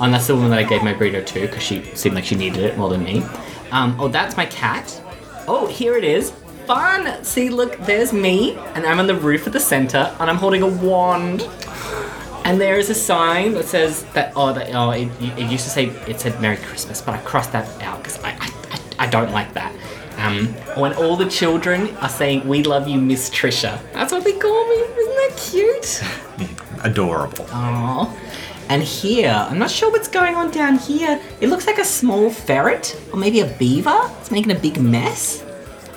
And 0.00 0.12
that's 0.12 0.26
the 0.26 0.34
one 0.36 0.50
that 0.50 0.58
I 0.58 0.64
gave 0.64 0.82
my 0.82 0.92
burrito 0.92 1.24
to 1.24 1.40
because 1.40 1.62
she 1.62 1.82
seemed 1.94 2.14
like 2.14 2.24
she 2.24 2.34
needed 2.34 2.62
it 2.64 2.76
more 2.76 2.90
than 2.90 3.04
me. 3.04 3.22
Um, 3.70 3.96
oh, 4.00 4.08
that's 4.08 4.36
my 4.36 4.46
cat. 4.46 5.00
Oh, 5.46 5.66
here 5.66 5.96
it 5.96 6.04
is. 6.04 6.32
Fun! 6.66 7.22
See, 7.22 7.50
look, 7.50 7.76
there's 7.80 8.12
me, 8.12 8.56
and 8.74 8.86
I'm 8.86 8.98
on 8.98 9.06
the 9.06 9.14
roof 9.14 9.46
of 9.46 9.52
the 9.52 9.60
center, 9.60 10.14
and 10.18 10.30
I'm 10.30 10.36
holding 10.36 10.62
a 10.62 10.66
wand. 10.66 11.46
And 12.44 12.60
there 12.60 12.78
is 12.78 12.88
a 12.90 12.94
sign 12.94 13.52
that 13.54 13.66
says 13.66 14.04
that 14.12 14.32
oh 14.36 14.52
that 14.52 14.74
oh 14.74 14.90
it, 14.90 15.08
it 15.20 15.50
used 15.50 15.64
to 15.64 15.70
say 15.70 15.86
it 16.06 16.20
said 16.20 16.40
Merry 16.40 16.56
Christmas, 16.56 17.00
but 17.00 17.14
I 17.14 17.18
crossed 17.18 17.52
that 17.52 17.66
out 17.82 17.98
because 17.98 18.22
I, 18.22 18.30
I, 18.30 18.52
I 18.70 19.06
I 19.06 19.06
don't 19.06 19.32
like 19.32 19.52
that. 19.54 19.74
Um, 20.24 20.46
when 20.80 20.92
all 20.94 21.16
the 21.16 21.28
children 21.28 21.96
are 21.98 22.08
saying 22.08 22.46
"We 22.46 22.62
love 22.62 22.88
you, 22.88 22.98
Miss 23.00 23.30
Trisha," 23.30 23.80
that's 23.92 24.12
what 24.12 24.24
they 24.24 24.32
call 24.32 24.68
me. 24.68 24.74
Isn't 24.74 25.14
that 25.14 25.36
cute? 25.36 26.02
Adorable. 26.84 27.44
Aww. 27.46 28.14
And 28.68 28.82
here, 28.82 29.30
I'm 29.30 29.58
not 29.58 29.70
sure 29.70 29.90
what's 29.90 30.08
going 30.08 30.34
on 30.34 30.50
down 30.50 30.78
here. 30.78 31.20
It 31.40 31.48
looks 31.48 31.66
like 31.66 31.78
a 31.78 31.84
small 31.84 32.30
ferret 32.30 32.98
or 33.12 33.18
maybe 33.18 33.40
a 33.40 33.46
beaver. 33.46 34.10
It's 34.20 34.30
making 34.30 34.52
a 34.52 34.58
big 34.58 34.80
mess. 34.80 35.44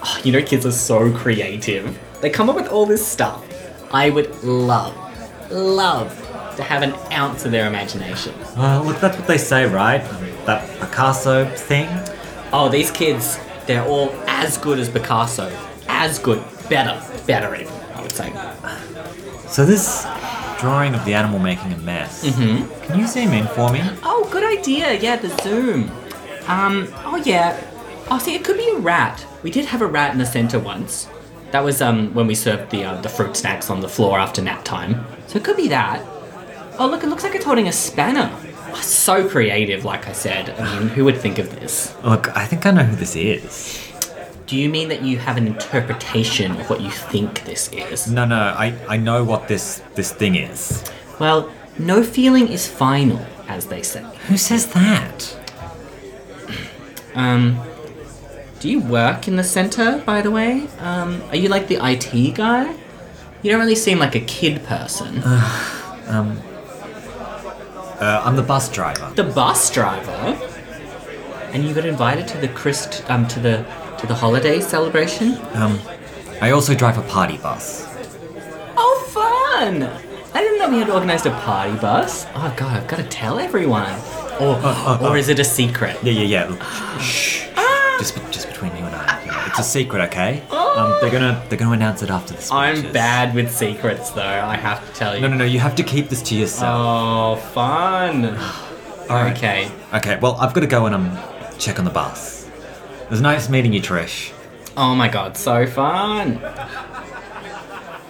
Oh, 0.03 0.21
you 0.23 0.31
know, 0.31 0.41
kids 0.41 0.65
are 0.65 0.71
so 0.71 1.11
creative. 1.13 1.97
They 2.21 2.29
come 2.29 2.49
up 2.49 2.55
with 2.55 2.67
all 2.67 2.85
this 2.85 3.05
stuff. 3.05 3.43
I 3.93 4.09
would 4.09 4.43
love, 4.43 4.95
love 5.51 6.15
to 6.57 6.63
have 6.63 6.81
an 6.81 6.93
ounce 7.11 7.45
of 7.45 7.51
their 7.51 7.67
imagination. 7.67 8.33
Well, 8.57 8.83
look, 8.83 8.99
that's 8.99 9.17
what 9.17 9.27
they 9.27 9.37
say, 9.37 9.65
right? 9.65 10.03
That 10.45 10.67
Picasso 10.79 11.45
thing. 11.55 11.87
Oh, 12.51 12.67
these 12.69 12.91
kids, 12.91 13.39
they're 13.67 13.85
all 13.85 14.09
as 14.27 14.57
good 14.57 14.79
as 14.79 14.89
Picasso. 14.89 15.51
As 15.87 16.19
good. 16.19 16.43
Better. 16.69 17.01
Better 17.25 17.55
even, 17.55 17.73
I 17.93 18.01
would 18.01 18.11
say. 18.11 18.33
So 19.47 19.65
this 19.65 20.05
drawing 20.59 20.95
of 20.95 21.05
the 21.05 21.13
animal 21.13 21.39
making 21.39 21.71
a 21.73 21.77
mess. 21.77 22.25
Mm-hmm. 22.25 22.85
Can 22.85 22.99
you 22.99 23.07
zoom 23.07 23.33
in 23.33 23.47
for 23.47 23.71
me? 23.71 23.81
Oh, 24.03 24.27
good 24.31 24.43
idea. 24.43 24.93
Yeah, 24.93 25.15
the 25.17 25.29
zoom. 25.41 25.91
Um, 26.47 26.87
oh 27.05 27.21
yeah. 27.25 27.61
Oh, 28.09 28.17
see, 28.17 28.35
it 28.35 28.43
could 28.43 28.57
be 28.57 28.69
a 28.69 28.77
rat. 28.77 29.25
We 29.43 29.51
did 29.51 29.65
have 29.65 29.81
a 29.81 29.87
rat 29.87 30.11
in 30.13 30.17
the 30.17 30.25
center 30.25 30.59
once. 30.59 31.07
That 31.51 31.63
was 31.63 31.81
um 31.81 32.13
when 32.13 32.27
we 32.27 32.35
served 32.35 32.71
the 32.71 32.83
uh, 32.83 33.01
the 33.01 33.09
fruit 33.09 33.35
snacks 33.37 33.69
on 33.69 33.79
the 33.81 33.89
floor 33.89 34.19
after 34.19 34.41
nap 34.41 34.63
time. 34.65 35.05
So 35.27 35.37
it 35.37 35.43
could 35.43 35.57
be 35.57 35.67
that. 35.69 36.05
Oh, 36.79 36.87
look, 36.87 37.03
it 37.03 37.07
looks 37.07 37.23
like 37.23 37.35
it's 37.35 37.45
holding 37.45 37.67
a 37.67 37.71
spanner. 37.71 38.31
So 38.81 39.27
creative, 39.27 39.85
like 39.85 40.07
I 40.07 40.11
said. 40.13 40.49
I 40.49 40.79
mean, 40.79 40.89
who 40.89 41.05
would 41.05 41.17
think 41.17 41.39
of 41.39 41.49
this? 41.59 41.95
Look, 42.03 42.35
I 42.35 42.45
think 42.45 42.65
I 42.65 42.71
know 42.71 42.83
who 42.83 42.95
this 42.95 43.15
is. 43.15 43.83
Do 44.45 44.55
you 44.55 44.69
mean 44.69 44.87
that 44.89 45.01
you 45.01 45.17
have 45.17 45.35
an 45.37 45.45
interpretation 45.45 46.51
of 46.51 46.69
what 46.69 46.79
you 46.79 46.89
think 46.89 47.43
this 47.43 47.69
is? 47.73 48.09
No, 48.09 48.25
no, 48.25 48.35
I, 48.35 48.73
I 48.87 48.97
know 48.97 49.23
what 49.23 49.47
this 49.47 49.81
this 49.95 50.13
thing 50.13 50.35
is. 50.35 50.89
Well, 51.19 51.51
no 51.77 52.01
feeling 52.01 52.47
is 52.47 52.67
final, 52.67 53.19
as 53.47 53.65
they 53.67 53.81
say. 53.81 54.03
Who 54.27 54.37
says 54.37 54.67
that? 54.67 55.37
Um, 57.13 57.59
do 58.59 58.69
you 58.69 58.79
work 58.79 59.27
in 59.27 59.35
the 59.35 59.43
center, 59.43 60.01
by 60.05 60.21
the 60.21 60.31
way? 60.31 60.67
Um, 60.79 61.21
are 61.29 61.35
you 61.35 61.49
like 61.49 61.67
the 61.67 61.77
IT 61.81 62.35
guy? 62.35 62.73
You 63.41 63.51
don't 63.51 63.59
really 63.59 63.75
seem 63.75 63.99
like 63.99 64.15
a 64.15 64.19
kid 64.21 64.63
person. 64.63 65.21
Uh, 65.23 66.43
I'm 67.99 68.35
the 68.35 68.43
bus 68.43 68.69
driver. 68.69 69.11
the 69.15 69.23
bus 69.23 69.69
driver, 69.71 70.11
and 71.51 71.63
you 71.63 71.73
got 71.73 71.85
invited 71.85 72.27
to 72.29 72.37
the 72.37 72.47
Christ 72.49 73.03
um 73.09 73.27
to 73.29 73.39
the 73.39 73.65
to 73.99 74.07
the 74.07 74.15
holiday 74.15 74.59
celebration. 74.59 75.37
Um, 75.53 75.79
I 76.41 76.51
also 76.51 76.75
drive 76.75 76.97
a 76.97 77.01
party 77.03 77.37
bus. 77.37 77.87
Oh, 78.77 79.09
fun! 79.09 79.83
I 80.33 80.41
didn't 80.41 80.59
know 80.59 80.69
we 80.69 80.77
had 80.77 80.89
organized 80.89 81.25
a 81.25 81.31
party 81.31 81.75
bus. 81.77 82.27
Oh 82.35 82.53
god, 82.55 82.77
I've 82.77 82.87
got 82.87 82.97
to 82.97 83.03
tell 83.09 83.39
everyone. 83.39 83.91
Or, 84.39 84.55
uh, 84.61 84.99
or 85.01 85.09
uh. 85.09 85.13
is 85.15 85.29
it 85.29 85.39
a 85.39 85.43
secret? 85.43 85.97
Yeah, 86.03 86.11
yeah, 86.11 86.45
yeah. 86.55 86.99
Shh. 86.99 87.47
Just, 87.97 88.13
be- 88.13 88.21
just 88.21 88.26
It's 89.57 89.67
a 89.67 89.71
secret, 89.71 90.01
okay? 90.09 90.43
Um, 90.51 90.97
they're 91.01 91.09
gonna, 91.09 91.43
they're 91.49 91.57
gonna 91.57 91.71
announce 91.71 92.03
it 92.03 92.11
after 92.11 92.33
the 92.35 92.41
speeches. 92.41 92.85
I'm 92.85 92.93
bad 92.93 93.33
with 93.33 93.51
secrets, 93.51 94.11
though. 94.11 94.21
I 94.21 94.55
have 94.55 94.87
to 94.87 94.93
tell 94.93 95.15
you. 95.15 95.21
No, 95.21 95.27
no, 95.29 95.35
no. 95.35 95.45
You 95.45 95.57
have 95.57 95.75
to 95.77 95.83
keep 95.83 96.09
this 96.09 96.21
to 96.23 96.35
yourself. 96.35 97.39
Oh, 97.41 97.49
fun. 97.53 98.25
All 99.09 99.15
right. 99.15 99.35
Okay. 99.35 99.71
Okay. 99.95 100.19
Well, 100.21 100.35
I've 100.35 100.53
got 100.53 100.61
to 100.61 100.67
go 100.67 100.85
and 100.85 100.93
um, 100.93 101.17
check 101.57 101.79
on 101.79 101.85
the 101.85 101.91
bus. 101.91 102.47
It 103.01 103.09
was 103.09 103.19
nice 103.19 103.49
meeting 103.49 103.73
you, 103.73 103.81
Trish. 103.81 104.31
Oh 104.77 104.93
my 104.93 105.07
god, 105.07 105.35
so 105.35 105.65
fun. 105.65 106.39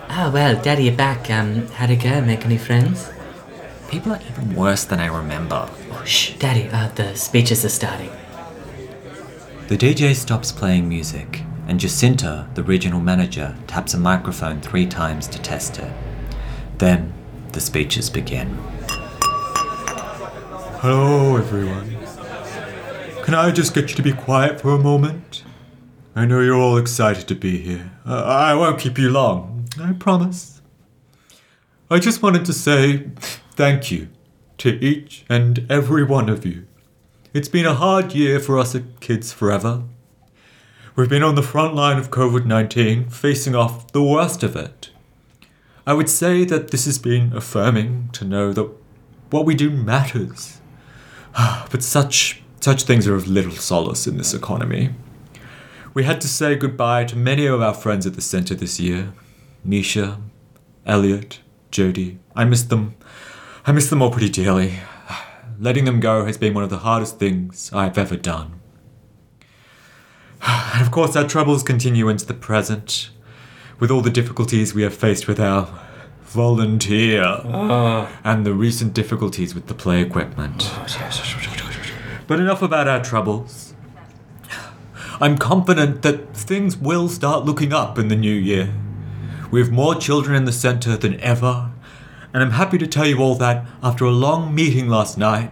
Oh 0.09 0.29
well, 0.33 0.61
Daddy, 0.61 0.83
you're 0.83 0.95
back. 0.97 1.31
Um, 1.31 1.67
how'd 1.67 1.91
it 1.91 2.03
go? 2.03 2.19
Make 2.19 2.43
any 2.45 2.57
friends? 2.57 3.09
People 3.87 4.11
are 4.11 4.19
even 4.29 4.53
worse 4.53 4.83
than 4.83 4.99
I 4.99 5.05
remember. 5.05 5.69
Oh, 5.93 6.03
shh, 6.03 6.33
Daddy. 6.33 6.67
Uh, 6.69 6.89
the 6.89 7.15
speeches 7.15 7.63
are 7.63 7.69
starting. 7.69 8.09
The 9.67 9.77
DJ 9.77 10.15
stops 10.15 10.53
playing 10.53 10.87
music, 10.87 11.43
and 11.67 11.77
Jacinta, 11.77 12.47
the 12.53 12.63
regional 12.63 13.01
manager, 13.01 13.53
taps 13.67 13.93
a 13.93 13.97
microphone 13.97 14.61
three 14.61 14.85
times 14.85 15.27
to 15.27 15.41
test 15.41 15.77
it. 15.77 15.91
Then 16.77 17.11
the 17.51 17.59
speeches 17.59 18.09
begin. 18.09 18.57
Hello, 20.79 21.35
everyone. 21.35 21.97
Can 23.25 23.33
I 23.33 23.51
just 23.51 23.73
get 23.73 23.89
you 23.89 23.97
to 23.97 24.01
be 24.01 24.13
quiet 24.13 24.61
for 24.61 24.71
a 24.71 24.79
moment? 24.79 25.43
I 26.15 26.25
know 26.25 26.39
you're 26.39 26.55
all 26.55 26.77
excited 26.77 27.27
to 27.27 27.35
be 27.35 27.57
here. 27.57 27.91
Uh, 28.05 28.23
I 28.23 28.53
won't 28.53 28.79
keep 28.79 28.97
you 28.97 29.09
long, 29.09 29.67
I 29.77 29.91
promise. 29.91 30.61
I 31.91 31.99
just 31.99 32.23
wanted 32.23 32.45
to 32.45 32.53
say 32.53 33.09
thank 33.51 33.91
you 33.91 34.07
to 34.59 34.81
each 34.81 35.25
and 35.27 35.69
every 35.69 36.05
one 36.05 36.29
of 36.29 36.45
you. 36.45 36.67
It's 37.37 37.47
been 37.47 37.67
a 37.67 37.75
hard 37.75 38.13
year 38.13 38.39
for 38.39 38.57
us 38.57 38.73
at 38.73 38.99
Kids 38.99 39.31
Forever. 39.31 39.83
We've 40.95 41.07
been 41.07 41.21
on 41.21 41.35
the 41.35 41.43
front 41.43 41.75
line 41.75 41.99
of 41.99 42.09
COVID 42.09 42.47
19, 42.47 43.09
facing 43.09 43.53
off 43.53 43.91
the 43.91 44.01
worst 44.01 44.41
of 44.41 44.55
it. 44.55 44.89
I 45.85 45.93
would 45.93 46.09
say 46.09 46.45
that 46.45 46.71
this 46.71 46.85
has 46.85 46.97
been 46.97 47.31
affirming 47.35 48.09
to 48.13 48.25
know 48.25 48.53
that 48.53 48.67
what 49.29 49.45
we 49.45 49.53
do 49.53 49.69
matters. 49.69 50.59
But 51.69 51.83
such 51.83 52.41
such 52.59 52.81
things 52.85 53.05
are 53.05 53.13
of 53.13 53.27
little 53.27 53.51
solace 53.51 54.07
in 54.07 54.17
this 54.17 54.33
economy. 54.33 54.95
We 55.93 56.05
had 56.05 56.19
to 56.21 56.27
say 56.27 56.55
goodbye 56.55 57.05
to 57.05 57.15
many 57.15 57.45
of 57.45 57.61
our 57.61 57.75
friends 57.75 58.07
at 58.07 58.15
the 58.15 58.21
centre 58.21 58.55
this 58.55 58.79
year. 58.79 59.13
Nisha, 59.63 60.19
Elliot, 60.87 61.41
Jody. 61.69 62.17
I 62.35 62.45
miss 62.45 62.63
them. 62.63 62.95
I 63.67 63.73
miss 63.73 63.91
them 63.91 64.01
all 64.01 64.09
pretty 64.09 64.29
dearly. 64.29 64.79
Letting 65.59 65.85
them 65.85 65.99
go 65.99 66.25
has 66.25 66.37
been 66.37 66.53
one 66.53 66.63
of 66.63 66.69
the 66.69 66.79
hardest 66.79 67.17
things 67.17 67.71
I've 67.73 67.97
ever 67.97 68.15
done. 68.15 68.59
And 70.73 70.85
of 70.85 70.91
course, 70.91 71.15
our 71.15 71.27
troubles 71.27 71.63
continue 71.63 72.09
into 72.09 72.25
the 72.25 72.35
present, 72.35 73.09
with 73.79 73.89
all 73.89 74.01
the 74.01 74.11
difficulties 74.11 74.75
we 74.75 74.83
have 74.83 74.93
faced 74.93 75.27
with 75.27 75.39
our 75.39 75.67
volunteer 76.21 77.23
ah. 77.23 78.19
and 78.23 78.45
the 78.45 78.53
recent 78.53 78.93
difficulties 78.93 79.55
with 79.55 79.65
the 79.67 79.73
play 79.73 80.01
equipment. 80.01 80.69
Oh, 80.71 80.85
but 82.27 82.39
enough 82.39 82.61
about 82.61 82.87
our 82.87 83.03
troubles. 83.03 83.73
I'm 85.19 85.37
confident 85.37 86.03
that 86.03 86.35
things 86.35 86.77
will 86.77 87.09
start 87.09 87.45
looking 87.45 87.73
up 87.73 87.97
in 87.97 88.09
the 88.09 88.15
new 88.15 88.33
year. 88.33 88.71
We 89.49 89.59
have 89.61 89.71
more 89.71 89.95
children 89.95 90.35
in 90.35 90.45
the 90.45 90.51
centre 90.51 90.95
than 90.97 91.19
ever, 91.21 91.71
and 92.33 92.43
I'm 92.43 92.51
happy 92.51 92.77
to 92.77 92.87
tell 92.87 93.05
you 93.05 93.19
all 93.19 93.35
that 93.35 93.65
after 93.81 94.05
a 94.05 94.11
long 94.11 94.53
meeting 94.53 94.87
last 94.87 95.17
night, 95.17 95.51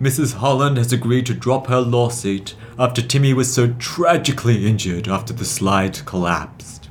Mrs. 0.00 0.34
Holland 0.34 0.76
has 0.76 0.92
agreed 0.92 1.24
to 1.26 1.34
drop 1.34 1.68
her 1.68 1.80
lawsuit 1.80 2.54
after 2.78 3.00
Timmy 3.00 3.32
was 3.32 3.52
so 3.52 3.72
tragically 3.74 4.66
injured 4.66 5.08
after 5.08 5.32
the 5.32 5.44
slide 5.44 6.04
collapsed. 6.04 6.90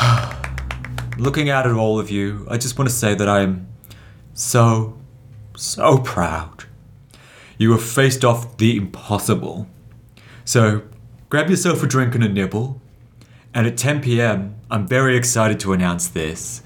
Looking 1.18 1.50
out 1.50 1.66
at 1.66 1.72
all 1.72 1.98
of 1.98 2.10
you, 2.10 2.46
I 2.48 2.58
just 2.58 2.78
want 2.78 2.88
to 2.88 2.94
say 2.94 3.14
that 3.14 3.28
I 3.28 3.40
am 3.40 3.66
so, 4.34 4.96
so 5.56 5.98
proud. 5.98 6.64
You 7.58 7.72
have 7.72 7.82
faced 7.82 8.24
off 8.24 8.56
the 8.58 8.76
impossible. 8.76 9.66
So, 10.44 10.82
grab 11.28 11.50
yourself 11.50 11.82
a 11.82 11.88
drink 11.88 12.14
and 12.14 12.22
a 12.22 12.28
nibble. 12.28 12.80
And 13.52 13.66
at 13.66 13.76
10 13.76 14.02
pm, 14.02 14.54
I'm 14.70 14.86
very 14.86 15.16
excited 15.16 15.58
to 15.60 15.72
announce 15.72 16.06
this. 16.06 16.62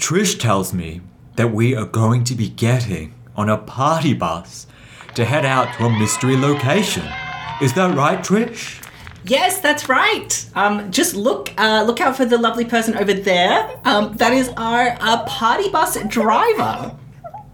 Trish 0.00 0.38
tells 0.40 0.72
me 0.72 1.00
that 1.36 1.52
we 1.52 1.76
are 1.76 1.84
going 1.84 2.24
to 2.24 2.34
be 2.34 2.48
getting 2.48 3.14
on 3.36 3.48
a 3.48 3.58
party 3.58 4.14
bus 4.14 4.66
to 5.14 5.24
head 5.24 5.44
out 5.44 5.72
to 5.76 5.84
a 5.86 5.90
mystery 5.90 6.36
location. 6.36 7.04
Is 7.60 7.74
that 7.74 7.94
right, 7.96 8.18
Trish? 8.18 8.82
Yes, 9.24 9.60
that's 9.60 9.88
right. 9.88 10.46
Um, 10.54 10.90
just 10.90 11.14
look, 11.14 11.52
uh, 11.58 11.84
look 11.86 12.00
out 12.00 12.16
for 12.16 12.24
the 12.24 12.38
lovely 12.38 12.64
person 12.64 12.96
over 12.96 13.12
there. 13.12 13.78
Um, 13.84 14.16
that 14.16 14.32
is 14.32 14.48
our 14.56 14.96
uh, 15.00 15.22
party 15.26 15.68
bus 15.68 15.98
driver. 16.08 16.96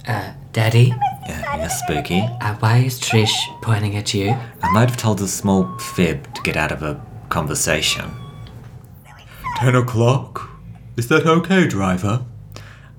Uh, 0.06 0.32
Daddy, 0.52 0.94
Yeah, 1.28 1.56
yes, 1.56 1.82
spooky. 1.82 2.20
uh, 2.40 2.54
why 2.60 2.78
is 2.78 3.00
Trish 3.00 3.34
pointing 3.60 3.96
at 3.96 4.14
you? 4.14 4.30
I 4.62 4.70
might 4.72 4.88
have 4.88 4.96
told 4.96 5.20
a 5.20 5.26
small 5.26 5.76
fib 5.78 6.32
to 6.34 6.42
get 6.42 6.56
out 6.56 6.70
of 6.72 6.82
a 6.82 7.04
conversation. 7.28 8.12
10 9.56 9.74
o'clock? 9.74 10.48
Is 10.96 11.08
that 11.08 11.26
okay, 11.26 11.66
driver? 11.66 12.24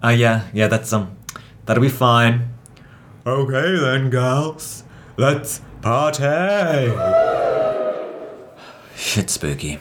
Oh 0.08 0.12
yeah, 0.12 0.48
yeah, 0.54 0.68
that's 0.68 0.94
um, 0.94 1.18
that'll 1.66 1.84
be 1.84 1.90
fine. 1.90 2.54
Okay 3.26 3.78
then, 3.78 4.10
girls, 4.10 4.86
Let's 5.18 5.60
party! 5.82 6.24
Shit, 8.96 9.30
spooky. 9.30 9.80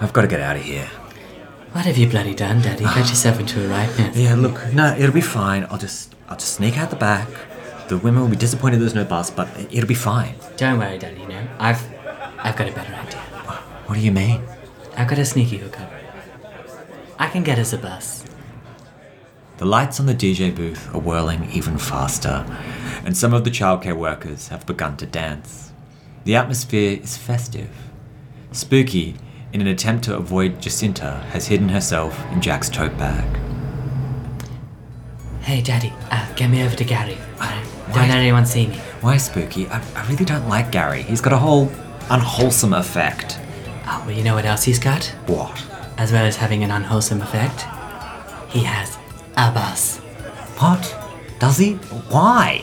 I've 0.00 0.12
got 0.12 0.22
to 0.22 0.28
get 0.28 0.38
out 0.38 0.54
of 0.54 0.62
here. 0.62 0.88
What 1.72 1.86
have 1.86 1.98
you 1.98 2.08
bloody 2.08 2.36
done, 2.36 2.62
Daddy? 2.62 2.84
Got 2.84 3.08
yourself 3.08 3.40
into 3.40 3.64
a 3.64 3.68
right 3.68 3.88
mess. 3.98 4.16
Yeah, 4.16 4.36
look, 4.36 4.72
no, 4.72 4.94
it'll 4.94 5.10
be 5.10 5.20
fine. 5.20 5.66
I'll 5.70 5.78
just, 5.78 6.14
I'll 6.28 6.36
just 6.36 6.54
sneak 6.54 6.78
out 6.78 6.90
the 6.90 6.96
back. 6.96 7.28
The 7.88 7.98
women 7.98 8.22
will 8.22 8.28
be 8.28 8.36
disappointed 8.36 8.80
there's 8.80 8.94
no 8.94 9.04
bus, 9.04 9.28
but 9.28 9.48
it'll 9.72 9.88
be 9.88 9.94
fine. 9.94 10.36
Don't 10.56 10.78
worry, 10.78 10.98
Daddy. 10.98 11.20
You 11.20 11.26
know, 11.26 11.48
I've, 11.58 11.82
I've 12.38 12.54
got 12.54 12.68
a 12.68 12.72
better 12.72 12.94
idea. 12.94 13.18
What 13.86 13.96
do 13.96 14.00
you 14.02 14.12
mean? 14.12 14.40
I've 14.96 15.08
got 15.08 15.18
a 15.18 15.24
sneaky 15.24 15.58
hookup. 15.58 15.90
I 17.18 17.28
can 17.28 17.42
get 17.42 17.58
us 17.58 17.72
a 17.72 17.78
bus. 17.78 18.24
The 19.62 19.68
lights 19.68 20.00
on 20.00 20.06
the 20.06 20.14
DJ 20.14 20.52
booth 20.52 20.92
are 20.92 20.98
whirling 20.98 21.48
even 21.52 21.78
faster, 21.78 22.44
and 23.04 23.16
some 23.16 23.32
of 23.32 23.44
the 23.44 23.50
childcare 23.50 23.96
workers 23.96 24.48
have 24.48 24.66
begun 24.66 24.96
to 24.96 25.06
dance. 25.06 25.70
The 26.24 26.34
atmosphere 26.34 26.98
is 27.00 27.16
festive. 27.16 27.70
Spooky, 28.50 29.14
in 29.52 29.60
an 29.60 29.68
attempt 29.68 30.02
to 30.06 30.16
avoid 30.16 30.60
Jacinta, 30.60 31.24
has 31.30 31.46
hidden 31.46 31.68
herself 31.68 32.20
in 32.32 32.40
Jack's 32.40 32.68
tote 32.68 32.98
bag. 32.98 33.38
Hey, 35.42 35.62
Daddy, 35.62 35.92
uh, 36.10 36.34
get 36.34 36.50
me 36.50 36.64
over 36.64 36.74
to 36.74 36.84
Gary. 36.84 37.16
Uh, 37.38 37.64
don't 37.94 38.08
let 38.08 38.18
anyone 38.18 38.44
see 38.44 38.66
me. 38.66 38.74
Why, 39.00 39.16
Spooky? 39.16 39.68
I, 39.68 39.80
I 39.94 40.08
really 40.08 40.24
don't 40.24 40.48
like 40.48 40.72
Gary. 40.72 41.02
He's 41.02 41.20
got 41.20 41.34
a 41.34 41.38
whole 41.38 41.70
unwholesome 42.10 42.72
effect. 42.72 43.38
Oh, 43.86 44.02
well, 44.04 44.16
you 44.16 44.24
know 44.24 44.34
what 44.34 44.44
else 44.44 44.64
he's 44.64 44.80
got? 44.80 45.04
What? 45.28 45.64
As 45.98 46.10
well 46.10 46.24
as 46.24 46.34
having 46.34 46.64
an 46.64 46.72
unwholesome 46.72 47.22
effect, 47.22 47.60
he 48.50 48.64
has 48.64 48.98
a 49.36 49.50
bus. 49.52 49.98
What? 50.58 50.96
Does 51.38 51.58
he? 51.58 51.74
Why? 52.10 52.58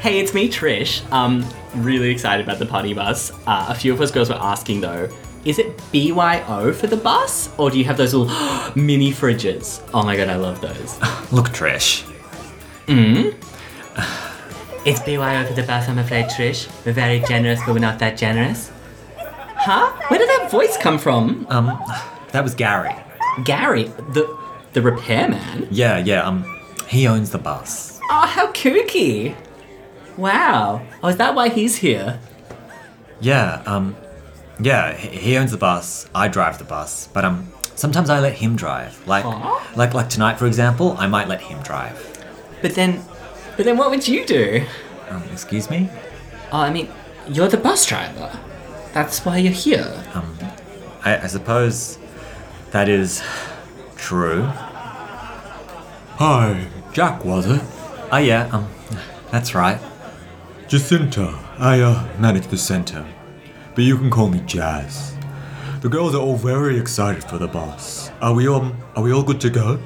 Hey, 0.00 0.20
it's 0.20 0.34
me, 0.34 0.48
Trish. 0.48 1.10
Um, 1.10 1.44
really 1.76 2.10
excited 2.10 2.44
about 2.44 2.58
the 2.58 2.66
party 2.66 2.92
bus. 2.92 3.32
Uh, 3.46 3.66
a 3.68 3.74
few 3.74 3.92
of 3.92 4.00
us 4.00 4.10
girls 4.10 4.28
were 4.28 4.36
asking 4.36 4.80
though, 4.80 5.08
is 5.44 5.58
it 5.58 5.76
BYO 5.92 6.72
for 6.72 6.86
the 6.86 6.96
bus, 6.96 7.50
or 7.58 7.70
do 7.70 7.78
you 7.78 7.84
have 7.84 7.96
those 7.96 8.14
little 8.14 8.34
mini 8.74 9.10
fridges? 9.12 9.82
Oh 9.92 10.02
my 10.02 10.16
god, 10.16 10.28
I 10.28 10.36
love 10.36 10.60
those. 10.60 11.00
Look, 11.32 11.48
Trish. 11.48 12.08
It's 14.86 15.00
BYO 15.00 15.46
for 15.46 15.54
the 15.54 15.62
bus, 15.62 15.88
I'm 15.88 15.98
afraid, 15.98 16.26
Trish. 16.26 16.68
We're 16.84 16.92
very 16.92 17.20
generous, 17.20 17.60
but 17.64 17.72
we're 17.72 17.78
not 17.78 17.98
that 18.00 18.18
generous. 18.18 18.70
Huh? 19.16 19.90
Where 20.08 20.18
did 20.18 20.28
that 20.28 20.50
voice 20.50 20.76
come 20.76 20.98
from? 20.98 21.46
Um, 21.48 21.80
that 22.32 22.42
was 22.44 22.54
Gary. 22.54 22.94
Gary, 23.44 23.84
the 24.12 24.26
the 24.74 24.82
repairman. 24.82 25.68
Yeah, 25.70 25.98
yeah, 25.98 26.22
um, 26.22 26.44
he 26.88 27.06
owns 27.06 27.30
the 27.30 27.38
bus. 27.38 28.00
Oh, 28.10 28.26
how 28.26 28.52
kooky! 28.52 29.34
Wow. 30.16 30.86
Oh, 31.02 31.08
is 31.08 31.16
that 31.16 31.34
why 31.34 31.48
he's 31.48 31.76
here? 31.76 32.20
Yeah, 33.20 33.62
um, 33.66 33.96
yeah, 34.60 34.94
he 34.94 35.16
he 35.16 35.36
owns 35.38 35.52
the 35.52 35.56
bus. 35.56 36.08
I 36.14 36.28
drive 36.28 36.58
the 36.58 36.64
bus, 36.64 37.08
but 37.12 37.24
um, 37.24 37.48
sometimes 37.74 38.10
I 38.10 38.20
let 38.20 38.34
him 38.34 38.56
drive. 38.56 39.06
Like, 39.06 39.24
Aw. 39.24 39.72
like, 39.76 39.94
like 39.94 40.08
tonight, 40.10 40.38
for 40.38 40.46
example, 40.46 40.96
I 40.98 41.06
might 41.06 41.28
let 41.28 41.40
him 41.40 41.62
drive. 41.62 41.96
But 42.60 42.74
then, 42.74 43.02
but 43.56 43.64
then, 43.64 43.76
what 43.78 43.90
would 43.90 44.06
you 44.06 44.26
do? 44.26 44.64
Um, 45.08 45.22
excuse 45.32 45.70
me. 45.70 45.88
Oh, 46.52 46.58
I 46.58 46.70
mean, 46.70 46.88
you're 47.28 47.48
the 47.48 47.56
bus 47.56 47.86
driver. 47.86 48.30
That's 48.92 49.24
why 49.24 49.38
you're 49.38 49.52
here. 49.52 50.04
Um, 50.14 50.36
I, 51.04 51.18
I 51.18 51.26
suppose 51.26 51.98
that 52.70 52.88
is 52.88 53.22
true. 54.04 54.42
Hi, 56.20 56.66
Jack, 56.92 57.24
was 57.24 57.46
it? 57.46 57.62
Oh 58.12 58.18
yeah, 58.18 58.50
um, 58.52 58.68
that's 59.30 59.54
right. 59.54 59.80
Jacinta, 60.68 61.38
I 61.58 61.80
uh, 61.80 62.06
manage 62.18 62.48
the 62.48 62.58
center, 62.58 63.06
but 63.74 63.82
you 63.82 63.96
can 63.96 64.10
call 64.10 64.28
me 64.28 64.40
Jazz. 64.44 65.16
The 65.80 65.88
girls 65.88 66.14
are 66.14 66.20
all 66.20 66.36
very 66.36 66.78
excited 66.78 67.24
for 67.24 67.38
the 67.38 67.48
bus. 67.48 68.10
Are 68.20 68.34
we 68.34 68.46
um, 68.46 68.76
are 68.94 69.02
we 69.02 69.10
all 69.10 69.22
good 69.22 69.40
to 69.40 69.48
go? 69.48 69.80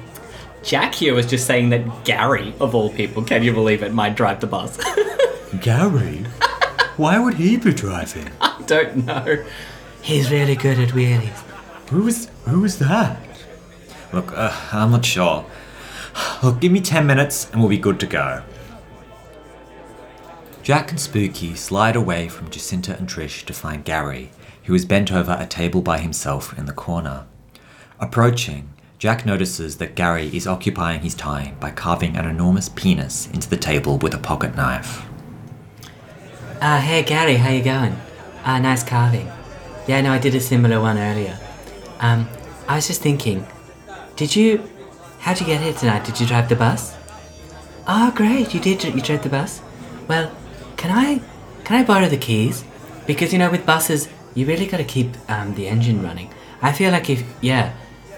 Jack 0.63 0.95
here 0.95 1.13
was 1.13 1.25
just 1.25 1.47
saying 1.47 1.69
that 1.69 2.03
Gary, 2.03 2.53
of 2.59 2.75
all 2.75 2.89
people, 2.89 3.23
can 3.23 3.41
you 3.41 3.53
believe 3.53 3.83
it, 3.83 3.93
might 3.93 4.17
drive 4.17 4.41
the 4.41 4.47
bus. 4.47 4.77
Gary, 5.61 6.25
why 6.97 7.17
would 7.19 7.35
he 7.35 7.55
be 7.55 7.73
driving? 7.73 8.29
I 8.41 8.61
don't 8.67 9.05
know. 9.05 9.45
He's 10.01 10.29
really 10.29 10.57
good 10.57 10.77
at 10.77 10.89
wheelies. 10.89 11.41
Who 11.89 12.05
is 12.05 12.29
who 12.45 12.65
is 12.65 12.79
that? 12.79 13.28
Look, 14.11 14.31
uh, 14.35 14.55
I'm 14.71 14.91
not 14.91 15.05
sure. 15.05 15.45
Look, 16.43 16.59
give 16.59 16.71
me 16.71 16.81
10 16.81 17.05
minutes 17.05 17.49
and 17.51 17.59
we'll 17.59 17.69
be 17.69 17.77
good 17.77 17.99
to 17.99 18.07
go. 18.07 18.43
Jack 20.63 20.91
and 20.91 20.99
Spooky 20.99 21.55
slide 21.55 21.95
away 21.95 22.27
from 22.27 22.49
Jacinta 22.49 22.95
and 22.97 23.07
Trish 23.07 23.45
to 23.45 23.53
find 23.53 23.83
Gary, 23.83 24.31
who 24.63 24.73
is 24.73 24.85
bent 24.85 25.11
over 25.11 25.35
a 25.39 25.47
table 25.47 25.81
by 25.81 25.99
himself 25.99 26.57
in 26.57 26.65
the 26.65 26.73
corner. 26.73 27.25
Approaching, 27.99 28.69
Jack 28.99 29.25
notices 29.25 29.77
that 29.77 29.95
Gary 29.95 30.29
is 30.35 30.45
occupying 30.45 31.01
his 31.01 31.15
time 31.15 31.55
by 31.59 31.71
carving 31.71 32.17
an 32.17 32.25
enormous 32.25 32.69
penis 32.69 33.27
into 33.31 33.49
the 33.49 33.57
table 33.57 33.97
with 33.97 34.13
a 34.13 34.17
pocket 34.17 34.55
knife. 34.55 35.05
Uh, 36.59 36.81
hey, 36.81 37.03
Gary, 37.03 37.35
how 37.35 37.49
you 37.49 37.63
going? 37.63 37.95
Uh, 38.43 38.59
nice 38.59 38.83
carving. 38.83 39.31
Yeah, 39.87 40.01
no, 40.01 40.11
I 40.11 40.19
did 40.19 40.35
a 40.35 40.39
similar 40.41 40.81
one 40.81 40.97
earlier. 40.97 41.39
Um, 41.99 42.27
I 42.67 42.75
was 42.75 42.87
just 42.87 43.01
thinking, 43.01 43.47
did 44.19 44.35
you, 44.35 44.61
how'd 45.19 45.39
you 45.39 45.45
get 45.45 45.61
here 45.61 45.71
tonight? 45.71 46.03
Did 46.03 46.19
you 46.19 46.27
drive 46.27 46.49
the 46.49 46.55
bus? 46.57 46.93
Oh, 47.87 48.11
great, 48.13 48.53
you 48.53 48.59
did, 48.59 48.83
you 48.83 48.99
drove 48.99 49.23
the 49.23 49.29
bus? 49.29 49.61
Well, 50.09 50.35
can 50.75 50.91
I, 50.91 51.21
can 51.63 51.77
I 51.77 51.85
borrow 51.85 52.09
the 52.09 52.17
keys? 52.17 52.65
Because, 53.07 53.31
you 53.31 53.39
know, 53.39 53.49
with 53.49 53.65
buses, 53.65 54.09
you 54.35 54.45
really 54.45 54.65
gotta 54.65 54.83
keep, 54.83 55.11
um, 55.29 55.55
the 55.55 55.69
engine 55.69 56.03
running. 56.03 56.33
I 56.61 56.73
feel 56.73 56.91
like 56.91 57.09
if, 57.09 57.23
yeah, 57.39 57.71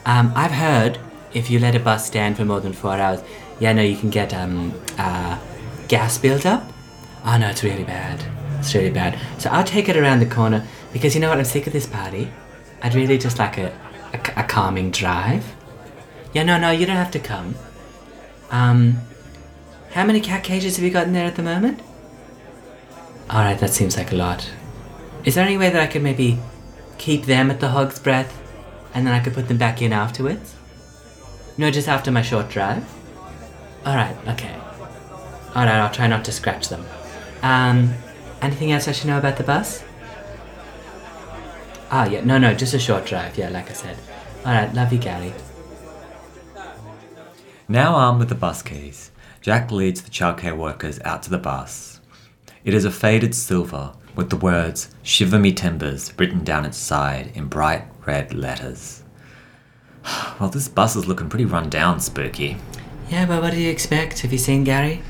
um, 0.07 0.33
I've 0.35 0.49
heard 0.49 0.97
if 1.35 1.51
you 1.51 1.59
let 1.59 1.75
a 1.75 1.79
bus 1.79 2.07
stand 2.07 2.35
for 2.35 2.45
more 2.45 2.61
than 2.61 2.73
four 2.73 2.93
hours, 2.93 3.21
yeah, 3.59 3.71
no, 3.71 3.83
you 3.83 3.95
can 3.95 4.09
get, 4.09 4.33
um, 4.33 4.73
uh, 4.97 5.37
gas 5.87 6.17
build-up. 6.17 6.63
Oh 7.23 7.37
no, 7.37 7.47
it's 7.47 7.63
really 7.63 7.83
bad. 7.83 8.25
It's 8.57 8.73
really 8.73 8.89
bad. 8.89 9.19
So 9.37 9.51
I'll 9.51 9.63
take 9.63 9.87
it 9.87 9.95
around 9.95 10.17
the 10.17 10.25
corner 10.25 10.65
because 10.93 11.13
you 11.13 11.21
know 11.21 11.29
what? 11.29 11.37
I'm 11.37 11.45
sick 11.45 11.67
of 11.67 11.73
this 11.73 11.85
party. 11.85 12.31
I'd 12.81 12.95
really 12.95 13.19
just 13.19 13.37
like 13.37 13.59
a, 13.59 13.67
a, 14.13 14.41
a 14.41 14.43
calming 14.45 14.89
drive. 14.89 15.45
Yeah, 16.33 16.43
no, 16.43 16.57
no, 16.57 16.71
you 16.71 16.85
don't 16.85 16.95
have 16.95 17.11
to 17.11 17.19
come. 17.19 17.55
Um, 18.49 19.01
how 19.91 20.05
many 20.05 20.21
cat 20.21 20.43
cages 20.43 20.77
have 20.77 20.85
you 20.85 20.91
got 20.91 21.07
in 21.07 21.13
there 21.13 21.25
at 21.25 21.35
the 21.35 21.43
moment? 21.43 21.81
Alright, 23.29 23.59
that 23.59 23.71
seems 23.71 23.97
like 23.97 24.11
a 24.11 24.15
lot. 24.15 24.49
Is 25.25 25.35
there 25.35 25.45
any 25.45 25.57
way 25.57 25.69
that 25.69 25.81
I 25.81 25.87
could 25.87 26.03
maybe 26.03 26.39
keep 26.97 27.25
them 27.25 27.51
at 27.51 27.59
the 27.59 27.69
hog's 27.69 27.99
breath 27.99 28.37
and 28.93 29.05
then 29.05 29.13
I 29.13 29.19
could 29.19 29.33
put 29.33 29.47
them 29.47 29.57
back 29.57 29.81
in 29.81 29.93
afterwards? 29.93 30.55
No, 31.57 31.69
just 31.69 31.87
after 31.87 32.11
my 32.11 32.21
short 32.21 32.49
drive? 32.49 32.89
Alright, 33.85 34.15
okay. 34.29 34.55
Alright, 35.49 35.67
I'll 35.67 35.91
try 35.93 36.07
not 36.07 36.23
to 36.25 36.31
scratch 36.31 36.69
them. 36.69 36.85
Um, 37.41 37.93
anything 38.41 38.71
else 38.71 38.87
I 38.87 38.93
should 38.93 39.07
know 39.07 39.17
about 39.17 39.37
the 39.37 39.43
bus? 39.43 39.83
Ah, 41.89 42.05
yeah, 42.07 42.23
no, 42.23 42.37
no, 42.37 42.53
just 42.53 42.73
a 42.73 42.79
short 42.79 43.05
drive, 43.05 43.37
yeah, 43.37 43.49
like 43.49 43.69
I 43.69 43.73
said. 43.73 43.97
Alright, 44.45 44.73
love 44.73 44.93
you, 44.93 44.99
Gary. 44.99 45.33
Now 47.71 47.95
armed 47.95 48.19
with 48.19 48.27
the 48.27 48.35
bus 48.35 48.61
keys, 48.61 49.11
Jack 49.39 49.71
leads 49.71 50.01
the 50.01 50.11
childcare 50.11 50.57
workers 50.57 50.99
out 51.05 51.23
to 51.23 51.29
the 51.29 51.37
bus. 51.37 52.01
It 52.65 52.73
is 52.73 52.83
a 52.83 52.91
faded 52.91 53.33
silver 53.33 53.93
with 54.13 54.29
the 54.29 54.35
words 54.35 54.93
Shiver 55.03 55.39
Me 55.39 55.53
Timbers 55.53 56.11
written 56.19 56.43
down 56.43 56.65
its 56.65 56.77
side 56.77 57.31
in 57.33 57.45
bright 57.45 57.85
red 58.05 58.33
letters. 58.33 59.03
Well, 60.37 60.49
this 60.49 60.67
bus 60.67 60.97
is 60.97 61.07
looking 61.07 61.29
pretty 61.29 61.45
run 61.45 61.69
down, 61.69 62.01
Spooky. 62.01 62.57
Yeah, 63.09 63.25
but 63.25 63.41
what 63.41 63.53
do 63.53 63.57
you 63.61 63.69
expect? 63.69 64.19
Have 64.19 64.33
you 64.33 64.37
seen 64.37 64.65
Gary? 64.65 65.01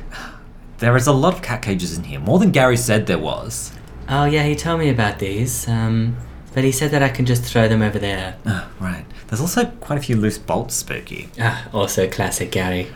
There 0.78 0.95
is 0.95 1.08
a 1.08 1.12
lot 1.12 1.34
of 1.34 1.41
cat 1.41 1.63
cages 1.63 1.97
in 1.97 2.04
here, 2.04 2.19
more 2.19 2.38
than 2.38 2.52
Gary 2.52 2.78
said 2.78 3.08
there 3.08 3.17
was. 3.17 3.71
Oh, 4.08 4.26
yeah, 4.26 4.43
he 4.43 4.56
told 4.56 4.82
me 4.82 4.89
about 4.89 5.17
these. 5.17 5.67
Um, 5.67 6.15
but 6.54 6.63
he 6.63 6.71
said 6.71 6.91
that 6.91 7.02
I 7.02 7.10
can 7.10 7.26
just 7.26 7.43
throw 7.43 7.67
them 7.67 7.82
over 7.82 7.97
there. 7.97 8.36
Ah, 8.45 8.69
right. 8.80 9.06
There's 9.32 9.39
also 9.39 9.63
quite 9.80 9.98
a 9.98 10.02
few 10.02 10.17
loose 10.17 10.38
bolts, 10.38 10.76
Spooky. 10.76 11.30
Ah, 11.39 11.65
also 11.72 12.06
classic 12.10 12.52
Gary. 12.52 12.89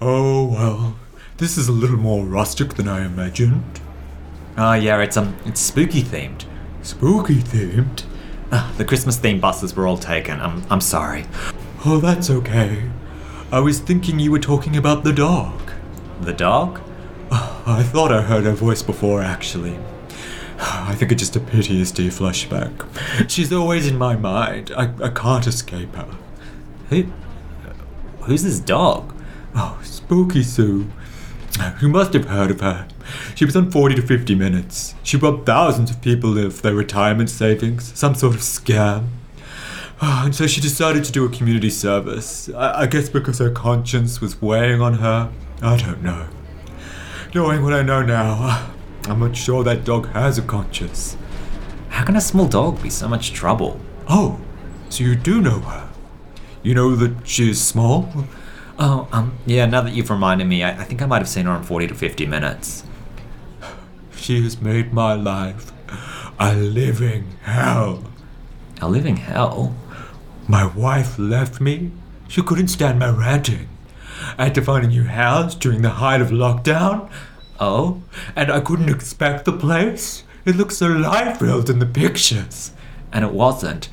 Oh 0.00 0.44
well, 0.44 0.96
this 1.36 1.56
is 1.56 1.68
a 1.68 1.72
little 1.72 1.96
more 1.96 2.24
rustic 2.24 2.74
than 2.74 2.88
I 2.88 3.06
imagined. 3.06 3.80
Oh 4.58 4.72
yeah, 4.72 5.00
it's 5.00 5.16
um, 5.16 5.36
it's 5.44 5.60
spooky 5.60 6.02
themed. 6.02 6.44
Spooky 6.82 7.36
themed. 7.36 8.02
Ah, 8.50 8.74
the 8.76 8.84
Christmas 8.84 9.16
themed 9.16 9.40
buses 9.40 9.76
were 9.76 9.86
all 9.86 9.96
taken. 9.96 10.40
I'm 10.40 10.64
I'm 10.70 10.80
sorry. 10.80 11.24
Oh, 11.84 12.00
that's 12.00 12.30
okay. 12.30 12.90
I 13.52 13.60
was 13.60 13.78
thinking 13.78 14.18
you 14.18 14.32
were 14.32 14.40
talking 14.40 14.76
about 14.76 15.04
the 15.04 15.12
dog. 15.12 15.70
The 16.20 16.32
dog? 16.32 16.80
I 17.30 17.84
thought 17.84 18.10
I 18.10 18.22
heard 18.22 18.42
her 18.42 18.54
voice 18.54 18.82
before, 18.82 19.22
actually. 19.22 19.78
I 20.58 20.94
think 20.94 21.12
it's 21.12 21.20
just 21.22 21.36
a 21.36 21.40
PTSD 21.40 22.06
flashback. 22.08 23.28
She's 23.30 23.52
always 23.52 23.86
in 23.86 23.98
my 23.98 24.16
mind. 24.16 24.72
I, 24.76 24.90
I 25.02 25.08
can't 25.10 25.46
escape 25.46 25.94
her. 25.94 26.08
Who? 26.90 27.04
Who's 28.22 28.42
this 28.42 28.60
dog? 28.60 29.14
Oh, 29.54 29.78
Spooky 29.82 30.42
Sue. 30.42 30.88
You 31.80 31.88
must 31.88 32.12
have 32.12 32.26
heard 32.26 32.50
of 32.50 32.60
her. 32.60 32.86
She 33.34 33.44
was 33.44 33.56
on 33.56 33.70
40 33.70 33.94
to 33.96 34.02
50 34.02 34.34
minutes. 34.34 34.94
She 35.02 35.16
robbed 35.16 35.46
thousands 35.46 35.90
of 35.90 36.02
people 36.02 36.36
of 36.38 36.60
their 36.62 36.74
retirement 36.74 37.30
savings, 37.30 37.92
some 37.98 38.14
sort 38.14 38.34
of 38.34 38.40
scam. 38.42 39.06
Ah, 40.02 40.24
And 40.26 40.34
so 40.34 40.46
she 40.46 40.60
decided 40.60 41.04
to 41.04 41.12
do 41.12 41.24
a 41.24 41.28
community 41.30 41.70
service. 41.70 42.50
I, 42.50 42.82
I 42.82 42.86
guess 42.86 43.08
because 43.08 43.38
her 43.38 43.50
conscience 43.50 44.20
was 44.20 44.40
weighing 44.42 44.82
on 44.82 44.94
her. 44.94 45.30
I 45.62 45.76
don't 45.78 46.02
know. 46.02 46.28
Knowing 47.34 47.62
what 47.62 47.72
I 47.72 47.82
know 47.82 48.02
now, 48.02 48.70
I'm 49.08 49.20
not 49.20 49.36
sure 49.36 49.62
that 49.64 49.84
dog 49.84 50.08
has 50.08 50.38
a 50.38 50.42
conscience. 50.42 51.16
How 51.90 52.04
can 52.04 52.16
a 52.16 52.20
small 52.20 52.48
dog 52.48 52.82
be 52.82 52.90
so 52.90 53.08
much 53.08 53.32
trouble? 53.32 53.80
Oh, 54.08 54.40
so 54.88 55.04
you 55.04 55.14
do 55.14 55.40
know 55.40 55.60
her? 55.60 55.88
You 56.62 56.74
know 56.74 56.96
that 56.96 57.26
she's 57.26 57.60
small? 57.60 58.08
Oh, 58.78 59.08
um, 59.12 59.38
yeah. 59.46 59.66
Now 59.66 59.82
that 59.82 59.94
you've 59.94 60.10
reminded 60.10 60.46
me, 60.46 60.62
I, 60.62 60.80
I 60.80 60.84
think 60.84 61.00
I 61.00 61.06
might 61.06 61.18
have 61.18 61.28
seen 61.28 61.46
her 61.46 61.56
in 61.56 61.62
forty 61.62 61.86
to 61.86 61.94
fifty 61.94 62.26
minutes. 62.26 62.82
She 64.16 64.42
has 64.42 64.60
made 64.60 64.92
my 64.92 65.14
life 65.14 65.72
a 66.38 66.54
living 66.54 67.36
hell. 67.42 68.04
A 68.82 68.88
living 68.88 69.16
hell? 69.16 69.74
My 70.48 70.66
wife 70.66 71.18
left 71.18 71.60
me. 71.60 71.92
She 72.28 72.42
couldn't 72.42 72.68
stand 72.68 72.98
my 72.98 73.10
ranting. 73.10 73.68
I 74.36 74.44
had 74.44 74.54
to 74.56 74.62
find 74.62 74.84
a 74.84 74.88
new 74.88 75.04
house 75.04 75.54
during 75.54 75.82
the 75.82 75.90
height 75.90 76.20
of 76.20 76.30
lockdown. 76.30 77.08
Oh, 77.60 78.02
and 78.34 78.50
I 78.50 78.60
couldn't 78.60 78.88
expect 78.88 79.44
the 79.44 79.52
place. 79.52 80.24
It 80.44 80.56
looked 80.56 80.72
so 80.74 80.88
life 80.88 81.38
filled 81.38 81.68
in 81.70 81.78
the 81.78 81.86
pictures. 81.86 82.72
And 83.12 83.24
it 83.24 83.32
wasn't. 83.32 83.88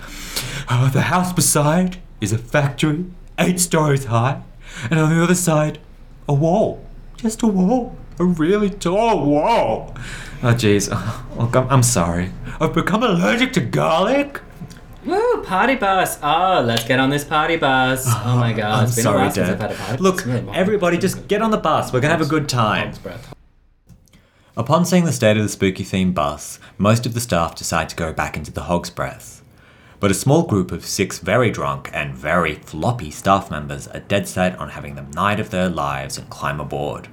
Oh, 0.69 0.89
the 0.91 1.03
house 1.03 1.33
beside 1.33 1.97
is 2.21 2.31
a 2.31 2.37
factory, 2.37 3.05
eight 3.39 3.59
stories 3.59 4.05
high, 4.05 4.41
and 4.89 4.99
on 4.99 5.15
the 5.15 5.23
other 5.23 5.35
side, 5.35 5.79
a 6.27 6.33
wall. 6.33 6.83
Just 7.17 7.41
a 7.43 7.47
wall. 7.47 7.95
A 8.19 8.25
really 8.25 8.69
tall 8.69 9.25
wall. 9.25 9.95
Oh, 10.43 10.53
jeez. 10.53 10.89
Oh, 11.35 11.49
I'm- 11.69 11.83
sorry. 11.83 12.31
I've 12.61 12.73
become 12.73 13.01
allergic 13.01 13.53
to 13.53 13.61
garlic. 13.61 14.39
Woo, 15.05 15.43
party 15.43 15.75
bus. 15.75 16.17
Oh, 16.21 16.61
let's 16.65 16.85
get 16.85 16.99
on 16.99 17.09
this 17.09 17.23
party 17.25 17.57
bus. 17.57 18.05
Oh 18.07 18.37
my 18.37 18.53
uh, 18.53 18.55
god, 18.55 18.79
I'm 18.79 18.83
it's 18.85 18.95
been 18.95 19.01
a 19.01 19.03
sorry, 19.03 19.17
while 19.19 19.31
since 19.31 19.49
I've 19.49 19.59
had 19.59 19.71
a 19.71 19.75
party 19.75 19.91
bus. 19.93 19.99
Look, 19.99 20.25
really 20.25 20.47
everybody 20.53 20.97
just 20.97 21.27
get 21.27 21.41
on 21.41 21.51
the 21.51 21.57
bus. 21.57 21.91
We're 21.91 21.99
gonna 22.01 22.13
have 22.15 22.25
a 22.25 22.29
good 22.29 22.47
time. 22.47 22.93
Upon 24.55 24.85
seeing 24.85 25.05
the 25.05 25.11
state 25.11 25.35
of 25.35 25.41
the 25.41 25.49
spooky 25.49 25.83
themed 25.83 26.13
bus, 26.13 26.59
most 26.77 27.07
of 27.07 27.15
the 27.15 27.19
staff 27.19 27.55
decide 27.55 27.89
to 27.89 27.95
go 27.95 28.13
back 28.13 28.37
into 28.37 28.51
the 28.51 28.63
Hog's 28.63 28.91
Breath. 28.91 29.43
But 29.99 30.11
a 30.11 30.13
small 30.13 30.43
group 30.43 30.71
of 30.71 30.85
six 30.85 31.17
very 31.17 31.49
drunk 31.49 31.89
and 31.91 32.13
very 32.13 32.55
floppy 32.55 33.09
staff 33.09 33.49
members 33.49 33.87
are 33.87 34.01
dead 34.01 34.27
set 34.27 34.55
on 34.59 34.69
having 34.69 34.93
the 34.93 35.07
night 35.15 35.39
of 35.39 35.49
their 35.49 35.69
lives 35.69 36.19
and 36.19 36.29
climb 36.29 36.59
aboard. 36.59 37.07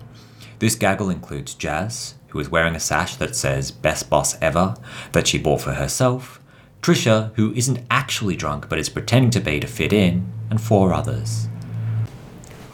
This 0.59 0.75
gaggle 0.75 1.09
includes 1.09 1.55
Jazz, 1.55 2.15
who 2.29 2.41
is 2.41 2.51
wearing 2.51 2.75
a 2.77 2.81
sash 2.81 3.17
that 3.17 3.35
says 3.35 3.71
Best 3.71 4.11
Boss 4.11 4.37
Ever, 4.43 4.77
that 5.13 5.27
she 5.27 5.39
bought 5.39 5.63
for 5.63 5.73
herself, 5.73 6.43
Trisha, 6.83 7.33
who 7.37 7.55
isn't 7.55 7.87
actually 7.91 8.37
drunk 8.37 8.69
but 8.69 8.79
is 8.79 8.91
pretending 8.91 9.31
to 9.31 9.41
be 9.41 9.61
to 9.61 9.67
fit 9.67 9.95
in, 9.95 10.31
and 10.51 10.61
four 10.61 10.93
others. 10.93 11.49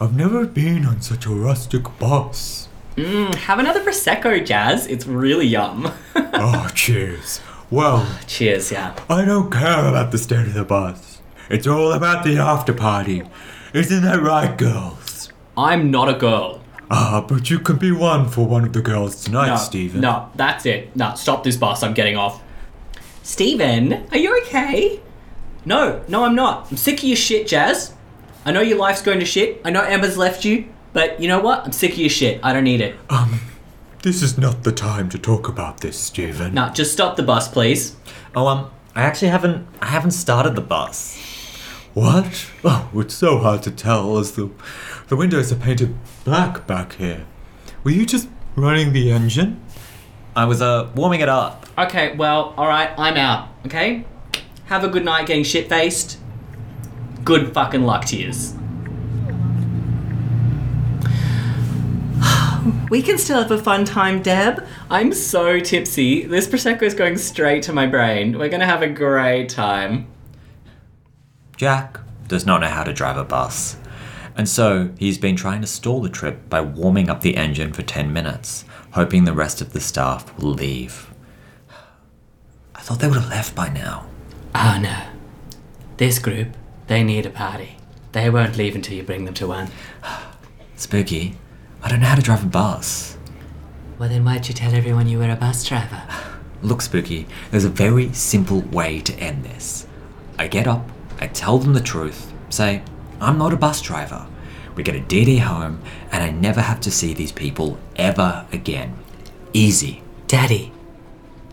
I've 0.01 0.15
never 0.15 0.45
been 0.45 0.85
on 0.85 0.99
such 0.99 1.25
a 1.25 1.29
rustic 1.29 1.83
bus. 1.99 2.66
Mm, 2.97 3.35
have 3.35 3.59
another 3.59 3.81
prosecco, 3.83 4.43
Jazz. 4.45 4.87
It's 4.87 5.05
really 5.05 5.45
yum. 5.47 5.91
Oh, 6.39 6.69
cheers. 6.75 7.41
Well, 7.71 8.07
Cheers, 8.27 8.71
yeah. 8.71 8.95
I 9.09 9.25
don't 9.25 9.49
care 9.51 9.87
about 9.87 10.11
the 10.11 10.17
state 10.17 10.45
of 10.47 10.53
the 10.53 10.63
bus. 10.63 11.21
It's 11.49 11.65
all 11.67 11.93
about 11.93 12.23
the 12.23 12.37
after 12.37 12.73
party. 12.73 13.23
Isn't 13.73 14.03
that 14.03 14.21
right, 14.21 14.55
girls? 14.57 15.31
I'm 15.57 15.89
not 15.91 16.09
a 16.09 16.13
girl. 16.13 16.61
Ah, 16.91 17.25
but 17.27 17.49
you 17.49 17.59
can 17.59 17.77
be 17.77 17.91
one 17.91 18.29
for 18.29 18.45
one 18.45 18.63
of 18.65 18.73
the 18.73 18.81
girls 18.81 19.23
tonight, 19.23 19.47
No, 19.47 19.55
Stephen. 19.57 20.01
no, 20.01 20.29
that's 20.35 20.65
it. 20.65 20.95
No, 20.95 21.15
stop 21.15 21.43
this 21.43 21.57
bus. 21.57 21.81
I'm 21.83 21.93
getting 21.93 22.17
off. 22.17 22.41
Steven, 23.23 24.05
are 24.11 24.17
you 24.17 24.37
okay? 24.43 24.99
No, 25.65 26.03
no, 26.07 26.23
I'm 26.23 26.35
not. 26.35 26.69
I'm 26.71 26.77
sick 26.77 26.99
of 26.99 27.03
your 27.03 27.17
shit, 27.17 27.47
Jazz. 27.47 27.93
I 28.45 28.51
know 28.51 28.61
your 28.61 28.77
life's 28.77 29.01
going 29.01 29.19
to 29.19 29.25
shit. 29.25 29.59
I 29.65 29.69
know 29.71 29.81
Amber's 29.81 30.17
left 30.17 30.45
you. 30.45 30.65
But 30.97 31.21
you 31.21 31.27
know 31.27 31.39
what? 31.39 31.63
I'm 31.63 31.71
sick 31.71 31.91
of 31.91 31.99
your 31.99 32.09
shit. 32.09 32.39
I 32.41 32.53
don't 32.53 32.63
need 32.63 32.81
it. 32.81 32.95
Um, 33.11 33.39
this 34.01 34.23
is 34.23 34.35
not 34.35 34.63
the 34.63 34.71
time 34.71 35.09
to 35.09 35.19
talk 35.19 35.47
about 35.47 35.81
this, 35.81 35.95
Stephen. 35.95 36.55
No, 36.55 36.69
just 36.69 36.91
stop 36.91 37.17
the 37.17 37.21
bus, 37.21 37.47
please. 37.47 37.95
Oh, 38.35 38.47
um, 38.47 38.71
I 38.95 39.03
actually 39.03 39.27
haven't, 39.27 39.67
I 39.79 39.89
haven't 39.89 40.09
started 40.09 40.55
the 40.55 40.61
bus. 40.61 41.15
What? 41.93 42.49
Oh, 42.63 42.89
it's 42.95 43.13
so 43.13 43.37
hard 43.37 43.61
to 43.61 43.71
tell 43.71 44.17
as 44.17 44.31
the 44.31 44.49
the 45.07 45.15
windows 45.15 45.51
are 45.51 45.55
painted 45.57 45.95
black 46.23 46.65
back 46.65 46.95
here. 46.95 47.27
Were 47.83 47.91
you 47.91 48.03
just 48.03 48.27
running 48.55 48.91
the 48.91 49.11
engine? 49.11 49.61
I 50.35 50.45
was, 50.45 50.63
uh, 50.63 50.89
warming 50.95 51.19
it 51.19 51.29
up. 51.29 51.67
Okay, 51.77 52.15
well, 52.15 52.55
alright, 52.57 52.89
I'm 52.97 53.17
out, 53.17 53.49
okay? 53.67 54.03
Have 54.65 54.83
a 54.83 54.87
good 54.87 55.05
night 55.05 55.27
getting 55.27 55.43
shit 55.43 55.69
faced. 55.69 56.17
Good 57.23 57.53
fucking 57.53 57.83
luck 57.83 58.05
to 58.05 58.17
yous. 58.17 58.56
We 62.89 63.01
can 63.01 63.17
still 63.17 63.41
have 63.41 63.51
a 63.51 63.57
fun 63.57 63.83
time, 63.83 64.21
Deb. 64.21 64.65
I'm 64.89 65.11
so 65.11 65.59
tipsy. 65.59 66.25
This 66.25 66.47
Prosecco 66.47 66.83
is 66.83 66.93
going 66.93 67.17
straight 67.17 67.63
to 67.63 67.73
my 67.73 67.85
brain. 67.85 68.37
We're 68.37 68.47
gonna 68.47 68.65
have 68.65 68.81
a 68.81 68.87
great 68.87 69.49
time. 69.49 70.07
Jack 71.57 71.99
does 72.29 72.45
not 72.45 72.61
know 72.61 72.67
how 72.67 72.83
to 72.83 72.93
drive 72.93 73.17
a 73.17 73.25
bus, 73.25 73.77
and 74.37 74.47
so 74.47 74.91
he's 74.97 75.17
been 75.17 75.35
trying 75.35 75.59
to 75.61 75.67
stall 75.67 76.01
the 76.01 76.09
trip 76.09 76.49
by 76.49 76.61
warming 76.61 77.09
up 77.09 77.21
the 77.21 77.35
engine 77.35 77.73
for 77.73 77.81
10 77.81 78.13
minutes, 78.13 78.63
hoping 78.91 79.25
the 79.25 79.33
rest 79.33 79.59
of 79.59 79.73
the 79.73 79.81
staff 79.81 80.37
will 80.37 80.51
leave. 80.51 81.11
I 82.73 82.79
thought 82.79 82.99
they 82.99 83.07
would 83.07 83.17
have 83.17 83.29
left 83.29 83.53
by 83.53 83.67
now. 83.67 84.05
Oh 84.55 84.79
no. 84.81 84.97
This 85.97 86.19
group, 86.19 86.55
they 86.87 87.03
need 87.03 87.25
a 87.25 87.31
party. 87.31 87.77
They 88.13 88.29
won't 88.29 88.55
leave 88.55 88.75
until 88.75 88.95
you 88.95 89.03
bring 89.03 89.25
them 89.25 89.33
to 89.33 89.47
one. 89.47 89.71
Spooky, 90.77 91.35
I 91.87 91.89
don't 91.89 92.01
know 92.01 92.07
how 92.07 92.15
to 92.15 92.21
drive 92.21 92.43
a 92.43 92.47
bus. 92.47 93.17
Well, 93.97 94.09
then 94.09 94.25
why'd 94.25 94.49
you 94.49 94.53
tell 94.53 94.75
everyone 94.75 95.07
you 95.07 95.19
were 95.19 95.31
a 95.31 95.37
bus 95.37 95.63
driver? 95.63 96.03
Look, 96.61 96.81
Spooky, 96.81 97.27
there's 97.49 97.63
a 97.63 97.69
very 97.69 98.11
simple 98.11 98.59
way 98.59 98.99
to 98.99 99.13
end 99.13 99.45
this. 99.45 99.87
I 100.37 100.49
get 100.49 100.67
up, 100.67 100.85
I 101.21 101.27
tell 101.27 101.59
them 101.59 101.71
the 101.71 101.79
truth, 101.79 102.33
say, 102.49 102.83
I'm 103.21 103.37
not 103.37 103.53
a 103.53 103.55
bus 103.55 103.81
driver. 103.81 104.27
We 104.75 104.83
get 104.83 104.97
a 104.97 104.99
DD 104.99 105.39
home, 105.39 105.81
and 106.11 106.21
I 106.21 106.29
never 106.29 106.59
have 106.59 106.81
to 106.81 106.91
see 106.91 107.13
these 107.13 107.31
people 107.31 107.79
ever 107.95 108.45
again. 108.51 108.97
Easy. 109.53 110.03
Daddy, 110.27 110.73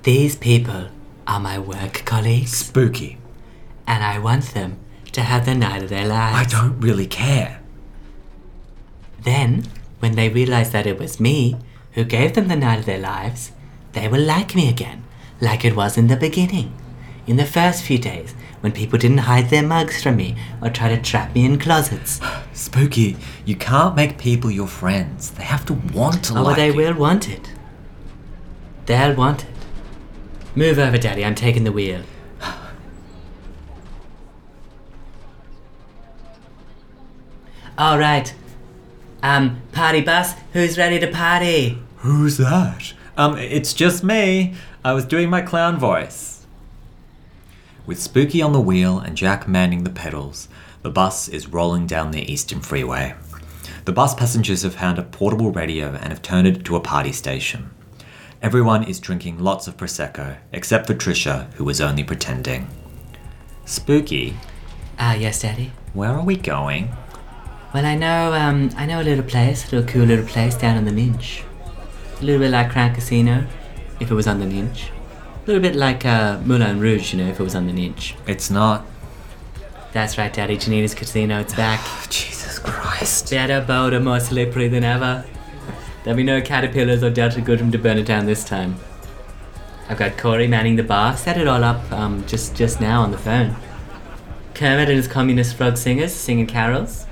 these 0.03 0.35
people 0.35 0.89
are 1.29 1.39
my 1.39 1.61
work 1.61 2.03
colleagues, 2.05 2.57
Spooky. 2.57 3.19
and 3.87 4.03
I 4.03 4.19
want 4.19 4.47
them 4.47 4.81
to 5.13 5.21
have 5.21 5.47
the 5.47 5.55
night 5.55 5.85
of 5.85 5.91
their 5.91 6.09
lives. 6.09 6.53
I 6.53 6.59
don't 6.59 6.81
really 6.81 7.07
care. 7.07 7.61
Then, 9.23 9.69
when 10.05 10.17
they 10.17 10.29
realize 10.29 10.71
that 10.71 10.87
it 10.87 10.99
was 10.99 11.19
me 11.19 11.57
who 11.93 12.05
gave 12.05 12.35
them 12.35 12.49
the 12.49 12.57
night 12.57 12.81
of 12.81 12.85
their 12.85 12.99
lives, 12.99 13.53
they 13.95 14.07
will 14.07 14.21
like 14.21 14.55
me 14.55 14.69
again, 14.69 15.03
like 15.41 15.65
it 15.65 15.75
was 15.75 15.97
in 15.97 16.09
the 16.09 16.17
beginning. 16.17 16.75
In 17.27 17.37
the 17.39 17.47
first 17.47 17.83
few 17.83 17.97
days, 17.97 18.35
when 18.61 18.71
people 18.73 18.99
didn't 18.99 19.25
hide 19.31 19.49
their 19.49 19.63
mugs 19.63 20.03
from 20.03 20.17
me 20.17 20.37
or 20.61 20.69
try 20.69 20.95
to 20.95 21.01
trap 21.01 21.35
me 21.35 21.47
in 21.47 21.59
closets. 21.59 22.21
Spooky, 22.53 23.17
you 23.47 23.57
can't 23.57 23.97
make 23.97 24.19
people 24.19 24.51
your 24.51 24.67
friends. 24.67 25.31
They 25.31 25.45
have 25.45 25.65
to 25.65 25.73
want 25.73 26.23
to 26.25 26.37
Oh, 26.39 26.43
like 26.43 26.57
they 26.57 26.67
you. 26.71 26.77
will 26.77 26.93
want 26.97 27.27
it. 27.31 27.51
They'll 28.85 29.15
want 29.17 29.45
it. 29.45 29.51
Move 30.55 30.79
over, 30.79 30.99
Daddy. 30.99 31.25
I'm 31.25 31.35
taking 31.35 31.65
the 31.65 31.73
wheel. 31.73 32.03
All 37.79 37.99
right. 37.99 38.35
Um, 39.25 39.63
party 39.73 40.03
bus. 40.03 40.35
Who's 40.53 40.77
ready 40.79 40.99
to 41.01 41.07
party? 41.11 41.79
Who's 41.97 42.37
that? 42.37 42.93
Um, 43.17 43.39
it's 43.39 43.73
just 43.73 44.05
me. 44.05 44.55
I 44.85 44.93
was 44.93 45.05
doing 45.07 45.31
my 45.31 45.41
clown 45.41 45.79
voice. 45.79 46.45
With 47.87 47.99
Spooky 48.01 48.43
on 48.43 48.53
the 48.53 48.61
wheel 48.61 48.99
and 48.99 49.17
Jack 49.17 49.49
manning 49.49 49.85
the 49.85 49.91
pedals, 49.91 50.49
the 50.83 50.91
bus 50.91 51.27
is 51.29 51.49
rolling 51.49 51.87
down 51.87 52.11
the 52.11 52.31
Eastern 52.31 52.61
Freeway. 52.61 53.15
The 53.87 53.93
bus 53.93 54.15
passengers 54.15 54.63
have 54.63 54.75
found 54.75 54.99
a 54.99 55.03
portable 55.03 55.51
radio 55.53 55.89
and 55.95 56.13
have 56.13 56.21
turned 56.23 56.47
it 56.47 56.59
into 56.59 56.77
a 56.77 56.81
party 56.81 57.13
station. 57.13 57.71
Everyone 58.43 58.85
is 58.85 59.01
drinking 59.01 59.39
lots 59.39 59.67
of 59.67 59.77
Prosecco, 59.79 60.37
except 60.53 60.87
for 60.87 60.95
Trisha, 60.95 61.51
who 61.55 61.67
is 61.71 61.81
only 61.81 62.05
pretending. 62.05 62.69
Spooky, 63.65 64.37
Ah, 64.99 65.15
yes, 65.15 65.41
Daddy. 65.41 65.73
where 65.95 66.11
are 66.11 66.23
we 66.25 66.37
going? 66.37 66.95
Well, 67.75 67.87
I 67.87 67.97
know, 67.97 68.33
um, 68.33 68.71
I 68.77 68.87
know 68.87 69.01
a 69.01 69.03
little 69.03 69.25
place, 69.25 69.65
a 69.65 69.75
little 69.75 69.93
cool 69.93 70.05
little 70.05 70.25
place 70.25 70.55
down 70.55 70.77
on 70.77 70.85
the 70.85 70.93
Ninch. 70.93 71.43
A 72.21 72.25
little 72.25 72.41
bit 72.41 72.53
like 72.53 72.71
Crown 72.71 72.95
Casino, 72.95 73.49
if 73.99 74.13
it 74.13 74.15
was 74.15 74.29
on 74.29 74.39
the 74.39 74.47
Ninch. 74.47 74.91
A 75.43 75.47
little 75.49 75.61
bit 75.61 75.75
like 75.75 76.07
uh, 76.07 76.39
Moulin 76.45 76.79
Rouge, 76.79 77.13
you 77.13 77.19
know, 77.19 77.29
if 77.29 77.41
it 77.41 77.43
was 77.43 77.57
on 77.57 77.67
the 77.67 77.73
Ninch. 77.73 78.15
It's 78.29 78.49
not. 78.49 78.87
That's 79.93 80.17
right, 80.17 80.33
Daddy. 80.33 80.57
Janita's 80.57 80.95
Casino, 80.95 81.41
it's 81.41 81.53
back. 81.57 81.81
Jesus 82.11 82.61
Christ. 82.61 83.31
Better, 83.31 83.61
bolder, 83.61 83.99
more 83.99 84.21
slippery 84.21 84.69
than 84.69 84.85
ever. 84.85 85.25
There'll 86.05 86.17
be 86.17 86.23
no 86.23 86.41
caterpillars 86.41 87.03
or 87.03 87.11
Delta 87.11 87.41
Goodrum 87.41 87.73
to 87.73 87.79
burn 87.79 87.99
it 87.99 88.07
down 88.07 88.25
this 88.25 88.45
time. 88.45 88.77
I've 89.89 89.99
got 89.99 90.17
Corey 90.17 90.47
manning 90.47 90.77
the 90.77 90.85
bar. 90.85 91.17
Set 91.17 91.39
it 91.39 91.49
all 91.49 91.65
up 91.65 91.91
um, 91.91 92.25
just 92.29 92.55
just 92.55 92.81
now 92.81 93.03
on 93.03 93.11
the 93.11 93.19
phone. 93.19 93.57
Kermit 94.55 94.89
and 94.89 94.97
his 94.97 95.09
communist 95.09 95.57
frog 95.57 95.77
singers 95.77 96.15
singing 96.15 96.47
carols. 96.47 97.07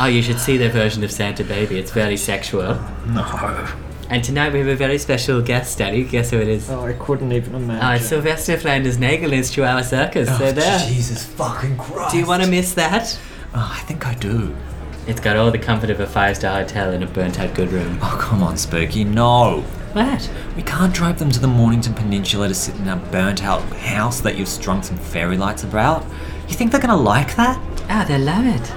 Oh, 0.00 0.06
you 0.06 0.22
should 0.22 0.38
see 0.38 0.56
their 0.56 0.70
version 0.70 1.02
of 1.02 1.10
Santa 1.10 1.42
Baby. 1.42 1.78
It's 1.78 1.90
very 1.90 2.16
sexual. 2.16 2.74
No. 3.06 3.68
And 4.10 4.22
tonight 4.22 4.52
we 4.52 4.60
have 4.60 4.68
a 4.68 4.76
very 4.76 4.96
special 4.96 5.42
guest, 5.42 5.76
Daddy. 5.78 6.04
Guess 6.04 6.30
who 6.30 6.38
it 6.38 6.46
is? 6.48 6.70
Oh, 6.70 6.86
I 6.86 6.92
couldn't 6.92 7.32
even 7.32 7.56
imagine. 7.56 7.84
Oh, 7.84 8.06
Sylvester 8.06 8.56
Flanders 8.56 8.96
Nagel 8.96 9.32
is 9.32 9.48
his 9.48 9.50
Chihuahua 9.50 9.82
Circus. 9.82 10.28
Oh, 10.30 10.38
they're 10.38 10.52
there. 10.52 10.78
Jesus 10.88 11.24
fucking 11.24 11.76
Christ. 11.76 12.12
Do 12.12 12.18
you 12.18 12.26
want 12.26 12.44
to 12.44 12.48
miss 12.48 12.74
that? 12.74 13.18
Oh, 13.54 13.76
I 13.76 13.80
think 13.86 14.06
I 14.06 14.14
do. 14.14 14.56
It's 15.08 15.20
got 15.20 15.36
all 15.36 15.50
the 15.50 15.58
comfort 15.58 15.90
of 15.90 16.00
a 16.00 16.06
five 16.06 16.36
star 16.36 16.60
hotel 16.62 16.92
in 16.92 17.02
a 17.02 17.06
burnt 17.06 17.40
out 17.40 17.54
good 17.54 17.72
room. 17.72 17.98
Oh, 18.00 18.16
come 18.20 18.42
on, 18.42 18.56
Spooky. 18.56 19.02
No. 19.04 19.62
What? 19.94 20.30
We 20.54 20.62
can't 20.62 20.94
drive 20.94 21.18
them 21.18 21.30
to 21.32 21.40
the 21.40 21.48
Mornington 21.48 21.94
Peninsula 21.94 22.46
to 22.48 22.54
sit 22.54 22.76
in 22.76 22.88
a 22.88 22.96
burnt 22.96 23.42
out 23.42 23.62
house 23.72 24.20
that 24.20 24.36
you've 24.36 24.48
strung 24.48 24.82
some 24.82 24.96
fairy 24.96 25.36
lights 25.36 25.64
about. 25.64 26.06
You 26.46 26.54
think 26.54 26.70
they're 26.70 26.80
gonna 26.80 26.96
like 26.96 27.34
that? 27.36 27.58
Ah, 27.88 28.04
oh, 28.04 28.08
they'll 28.08 28.20
love 28.20 28.46
it. 28.46 28.72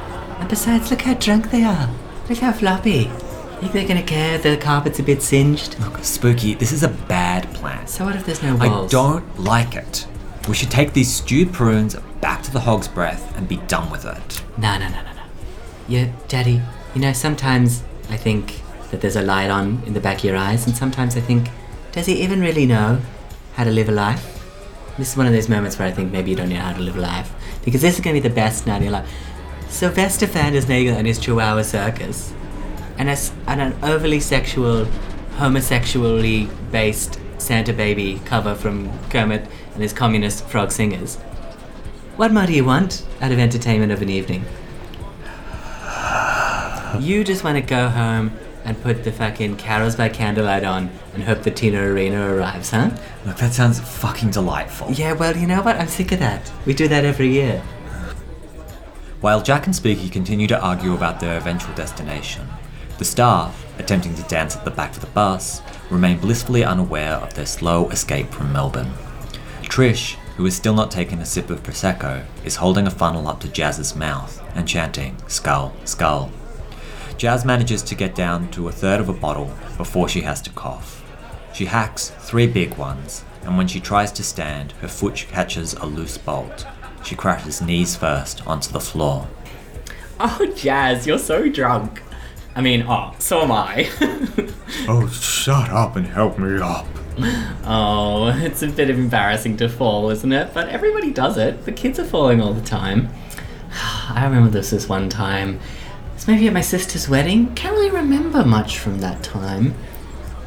Besides, 0.51 0.91
look 0.91 1.03
how 1.03 1.13
drunk 1.13 1.49
they 1.49 1.63
are. 1.63 1.89
Look 2.27 2.39
how 2.39 2.51
floppy. 2.51 3.05
Think 3.61 3.71
they're 3.71 3.87
gonna 3.87 4.03
care 4.03 4.35
if 4.35 4.43
the 4.43 4.57
carpet's 4.57 4.99
a 4.99 5.03
bit 5.03 5.21
singed? 5.21 5.79
Look, 5.79 6.03
Spooky, 6.03 6.55
this 6.55 6.73
is 6.73 6.83
a 6.83 6.89
bad 6.89 7.51
plan. 7.53 7.87
So 7.87 8.03
what 8.03 8.17
if 8.17 8.25
there's 8.25 8.43
no 8.43 8.57
I 8.57 8.67
walls? 8.67 8.91
don't 8.91 9.39
like 9.39 9.75
it. 9.75 10.05
We 10.49 10.53
should 10.53 10.69
take 10.69 10.91
these 10.91 11.09
stewed 11.09 11.53
prunes 11.53 11.95
back 12.19 12.43
to 12.43 12.51
the 12.51 12.59
Hog's 12.59 12.89
Breath 12.89 13.33
and 13.37 13.47
be 13.47 13.57
done 13.67 13.89
with 13.89 14.03
it. 14.03 14.43
No, 14.57 14.77
no, 14.77 14.89
no, 14.89 15.01
no, 15.01 15.13
no. 15.13 15.23
Yeah, 15.87 16.11
Daddy, 16.27 16.61
you 16.95 16.99
know, 16.99 17.13
sometimes 17.13 17.81
I 18.09 18.17
think 18.17 18.61
that 18.89 18.99
there's 18.99 19.15
a 19.15 19.21
light 19.21 19.49
on 19.49 19.81
in 19.85 19.93
the 19.93 20.01
back 20.01 20.17
of 20.17 20.25
your 20.25 20.35
eyes, 20.35 20.67
and 20.67 20.75
sometimes 20.75 21.15
I 21.15 21.21
think, 21.21 21.47
does 21.93 22.07
he 22.07 22.21
even 22.23 22.41
really 22.41 22.65
know 22.65 22.99
how 23.53 23.63
to 23.63 23.71
live 23.71 23.87
a 23.87 23.93
life? 23.93 24.39
This 24.97 25.11
is 25.11 25.17
one 25.17 25.27
of 25.27 25.31
those 25.31 25.47
moments 25.47 25.79
where 25.79 25.87
I 25.87 25.91
think 25.91 26.11
maybe 26.11 26.31
you 26.31 26.35
don't 26.35 26.49
know 26.49 26.57
how 26.57 26.73
to 26.73 26.81
live 26.81 26.97
a 26.97 26.99
life. 26.99 27.31
Because 27.63 27.81
this 27.81 27.95
is 27.95 28.01
going 28.01 28.15
to 28.15 28.21
be 28.21 28.27
the 28.27 28.33
best 28.33 28.67
night 28.67 28.77
of 28.77 28.83
your 28.83 28.91
life. 28.91 29.09
Sylvester 29.71 30.27
Nagel 30.27 30.95
and 30.95 31.07
his 31.07 31.17
Chihuahua 31.17 31.63
Circus, 31.63 32.33
and, 32.97 33.09
as, 33.09 33.31
and 33.47 33.61
an 33.61 33.75
overly 33.81 34.19
sexual, 34.19 34.85
homosexually 35.37 36.49
based 36.71 37.19
Santa 37.39 37.73
Baby 37.73 38.21
cover 38.25 38.53
from 38.53 38.91
Kermit 39.09 39.47
and 39.73 39.81
his 39.81 39.93
communist 39.93 40.45
frog 40.45 40.71
singers. 40.71 41.15
What 42.17 42.33
more 42.33 42.45
do 42.45 42.53
you 42.53 42.65
want 42.65 43.07
out 43.21 43.31
of 43.31 43.39
entertainment 43.39 43.91
of 43.91 44.01
an 44.01 44.09
evening? 44.09 44.45
You 46.99 47.23
just 47.23 47.43
want 47.43 47.55
to 47.55 47.61
go 47.61 47.87
home 47.87 48.37
and 48.65 48.79
put 48.83 49.03
the 49.05 49.11
fucking 49.11 49.55
carols 49.55 49.95
by 49.95 50.09
candlelight 50.09 50.65
on 50.65 50.91
and 51.15 51.23
hope 51.23 51.41
the 51.41 51.49
Tina 51.49 51.81
Arena 51.81 52.35
arrives, 52.35 52.69
huh? 52.71 52.91
Look, 53.25 53.37
that 53.37 53.53
sounds 53.53 53.79
fucking 53.79 54.31
delightful. 54.31 54.91
Yeah, 54.91 55.13
well, 55.13 55.35
you 55.35 55.47
know 55.47 55.63
what? 55.63 55.77
I'm 55.77 55.87
sick 55.87 56.11
of 56.11 56.19
that. 56.19 56.51
We 56.65 56.73
do 56.73 56.87
that 56.89 57.05
every 57.05 57.29
year. 57.29 57.63
While 59.21 59.43
Jack 59.43 59.67
and 59.67 59.75
Spooky 59.75 60.09
continue 60.09 60.47
to 60.47 60.59
argue 60.59 60.95
about 60.95 61.19
their 61.19 61.37
eventual 61.37 61.75
destination, 61.75 62.47
the 62.97 63.05
staff, 63.05 63.63
attempting 63.77 64.15
to 64.15 64.23
dance 64.23 64.55
at 64.55 64.65
the 64.65 64.71
back 64.71 64.95
of 64.95 65.01
the 65.01 65.07
bus, 65.07 65.61
remain 65.91 66.17
blissfully 66.17 66.63
unaware 66.63 67.17
of 67.17 67.35
their 67.35 67.45
slow 67.45 67.87
escape 67.89 68.31
from 68.31 68.51
Melbourne. 68.51 68.91
Trish, 69.61 70.15
who 70.37 70.47
is 70.47 70.55
still 70.55 70.73
not 70.73 70.89
taking 70.89 71.19
a 71.19 71.25
sip 71.25 71.51
of 71.51 71.61
Prosecco, 71.61 72.25
is 72.43 72.55
holding 72.55 72.87
a 72.87 72.91
funnel 72.91 73.27
up 73.27 73.39
to 73.41 73.47
Jazz's 73.47 73.95
mouth 73.95 74.41
and 74.55 74.67
chanting, 74.67 75.15
Skull, 75.27 75.71
Skull. 75.85 76.31
Jazz 77.15 77.45
manages 77.45 77.83
to 77.83 77.93
get 77.93 78.15
down 78.15 78.49
to 78.49 78.69
a 78.69 78.71
third 78.71 78.99
of 78.99 79.07
a 79.07 79.13
bottle 79.13 79.53
before 79.77 80.09
she 80.09 80.21
has 80.21 80.41
to 80.41 80.49
cough. 80.49 81.05
She 81.53 81.65
hacks 81.65 82.09
three 82.21 82.47
big 82.47 82.75
ones, 82.75 83.23
and 83.43 83.55
when 83.55 83.67
she 83.67 83.79
tries 83.79 84.11
to 84.13 84.23
stand, 84.23 84.71
her 84.81 84.87
foot 84.87 85.27
catches 85.29 85.75
a 85.75 85.85
loose 85.85 86.17
bolt. 86.17 86.65
She 87.03 87.15
crashes 87.15 87.61
knees 87.61 87.95
first 87.95 88.45
onto 88.47 88.71
the 88.71 88.79
floor. 88.79 89.27
Oh, 90.23 90.45
Jazz, 90.55 91.07
you're 91.07 91.17
so 91.17 91.49
drunk. 91.49 92.03
I 92.55 92.61
mean, 92.61 92.85
oh, 92.87 93.15
so 93.17 93.41
am 93.41 93.51
I. 93.51 93.89
Oh, 94.87 95.07
shut 95.07 95.69
up 95.69 95.95
and 95.95 96.05
help 96.07 96.37
me 96.39 96.59
up. 96.61 96.85
oh, 97.65 98.31
it's 98.41 98.61
a 98.61 98.67
bit 98.67 98.89
embarrassing 98.89 99.57
to 99.57 99.67
fall, 99.67 100.09
isn't 100.09 100.31
it? 100.31 100.53
But 100.53 100.69
everybody 100.69 101.11
does 101.11 101.37
it. 101.37 101.65
The 101.65 101.71
kids 101.71 101.99
are 101.99 102.05
falling 102.05 102.39
all 102.41 102.53
the 102.53 102.61
time. 102.61 103.09
I 104.09 104.23
remember 104.23 104.49
this 104.49 104.69
this 104.69 104.87
one 104.87 105.09
time. 105.09 105.59
It's 106.15 106.27
maybe 106.27 106.47
at 106.47 106.53
my 106.53 106.61
sister's 106.61 107.09
wedding. 107.09 107.53
Can't 107.55 107.75
really 107.75 107.91
remember 107.91 108.45
much 108.45 108.77
from 108.77 108.99
that 108.99 109.23
time. 109.23 109.73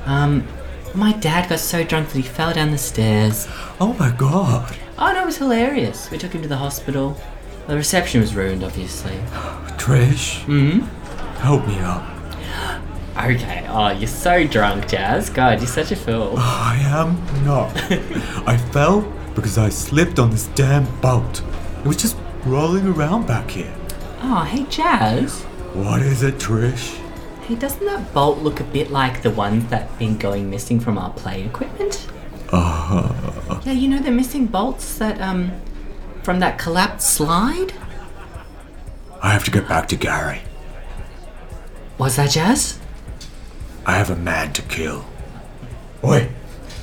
Um, 0.05 0.47
my 0.95 1.12
dad 1.12 1.49
got 1.49 1.59
so 1.59 1.85
drunk 1.85 2.09
that 2.11 2.17
he 2.17 2.23
fell 2.23 2.55
down 2.55 2.71
the 2.71 2.79
stairs. 2.79 3.47
Oh 3.81 3.95
my 3.99 4.11
god. 4.12 4.77
Oh 4.99 5.13
no, 5.13 5.23
it 5.23 5.27
was 5.27 5.39
hilarious. 5.39 6.11
We 6.11 6.19
took 6.19 6.33
him 6.33 6.43
to 6.43 6.49
the 6.49 6.57
hospital. 6.57 7.17
The 7.67 7.77
reception 7.77 8.21
was 8.21 8.35
ruined, 8.35 8.63
obviously. 8.63 9.13
Trish, 9.79 10.43
Hmm? 10.45 10.81
help 11.41 11.67
me 11.67 11.79
up. 11.81 12.05
Okay. 13.17 13.65
Oh, 13.69 13.91
you're 13.91 14.09
so 14.09 14.47
drunk, 14.47 14.89
Jazz. 14.89 15.31
God, 15.31 15.59
you're 15.61 15.69
such 15.69 15.93
a 15.93 15.97
fool. 15.97 16.35
I 16.39 16.77
am 16.85 17.17
not. 17.45 17.71
I 18.47 18.57
fell 18.73 19.01
because 19.35 19.57
I 19.59 19.69
slipped 19.69 20.19
on 20.19 20.31
this 20.31 20.47
damn 20.49 20.85
boat. 21.01 21.41
It 21.81 21.87
was 21.87 21.97
just 21.97 22.17
rolling 22.45 22.87
around 22.87 23.27
back 23.27 23.51
here. 23.51 23.73
Oh, 24.23 24.43
hey, 24.43 24.65
Jazz. 24.65 25.43
What 25.75 26.03
is 26.03 26.23
it, 26.23 26.37
Trish? 26.37 26.97
Hey, 27.43 27.57
doesn't 27.57 27.85
that 27.85 28.13
bolt 28.15 28.39
look 28.39 28.61
a 28.61 28.65
bit 28.65 28.91
like 28.91 29.23
the 29.23 29.31
ones 29.31 29.69
that 29.71 29.89
have 29.89 29.99
been 29.99 30.17
going 30.19 30.49
missing 30.51 30.81
from 30.81 30.97
our 30.99 31.11
play 31.13 31.45
equipment? 31.45 32.07
Uh, 32.51 33.13
Yeah, 33.64 33.72
you 33.72 33.88
know 33.88 33.98
the 33.98 34.11
missing 34.11 34.46
bolts 34.46 34.98
that 34.98 35.20
um 35.20 35.53
from 36.22 36.40
that 36.40 36.59
collapsed 36.59 37.09
slide. 37.11 37.72
I 39.22 39.31
have 39.31 39.44
to 39.44 39.50
get 39.50 39.66
back 39.68 39.88
to 39.88 39.96
Gary. 39.96 40.42
Was 41.96 42.16
that 42.16 42.31
Jazz? 42.31 42.79
I 43.87 43.96
have 43.96 44.11
a 44.11 44.16
man 44.16 44.53
to 44.55 44.62
kill. 44.62 45.05
Oi, 46.03 46.29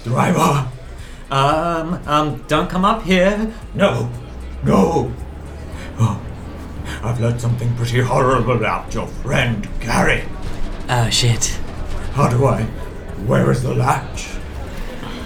driver! 0.03 0.67
Um, 1.29 2.01
um, 2.07 2.43
don't 2.47 2.69
come 2.69 2.83
up 2.83 3.03
here. 3.03 3.53
No, 3.75 4.09
no. 4.63 5.13
Oh, 5.99 6.21
I've 7.03 7.19
learned 7.19 7.39
something 7.39 7.73
pretty 7.75 8.01
horrible 8.01 8.55
about 8.57 8.93
your 8.93 9.07
friend 9.07 9.67
Gary. 9.79 10.23
Oh 10.89 11.09
shit. 11.09 11.59
How 12.13 12.27
do 12.27 12.45
I? 12.45 12.63
Where 13.27 13.51
is 13.51 13.61
the 13.61 13.73
latch? 13.73 14.27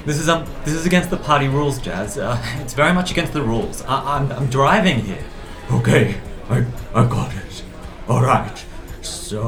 This 0.06 0.20
is 0.20 0.30
um, 0.30 0.46
this 0.64 0.74
is 0.76 0.86
against 0.86 1.10
the 1.10 1.18
party 1.18 1.48
rules, 1.48 1.80
Jazz. 1.80 2.18
Uh, 2.18 2.40
it's 2.62 2.74
very 2.74 2.94
much 2.94 3.12
against 3.12 3.34
the 3.34 3.42
rules. 3.42 3.82
I- 3.84 4.18
I'm, 4.18 4.32
I'm 4.32 4.48
driving 4.48 5.00
here. 5.00 5.24
Okay, 5.72 6.16
I, 6.50 6.64
I 6.94 7.06
got 7.08 7.34
it. 7.36 7.64
All 8.08 8.22
right. 8.22 8.64
So. 9.02 9.42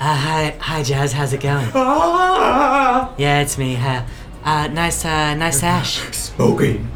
Uh, 0.00 0.14
hi, 0.16 0.56
hi, 0.58 0.82
Jazz. 0.82 1.12
How's 1.12 1.34
it 1.34 1.42
going? 1.42 1.68
Ah! 1.74 3.14
Yeah, 3.18 3.40
it's 3.42 3.58
me. 3.58 3.76
Uh, 3.76 4.02
uh 4.42 4.68
nice, 4.68 5.04
uh, 5.04 5.34
nice 5.34 5.62
ash. 5.62 5.98
Smoking. 6.16 6.90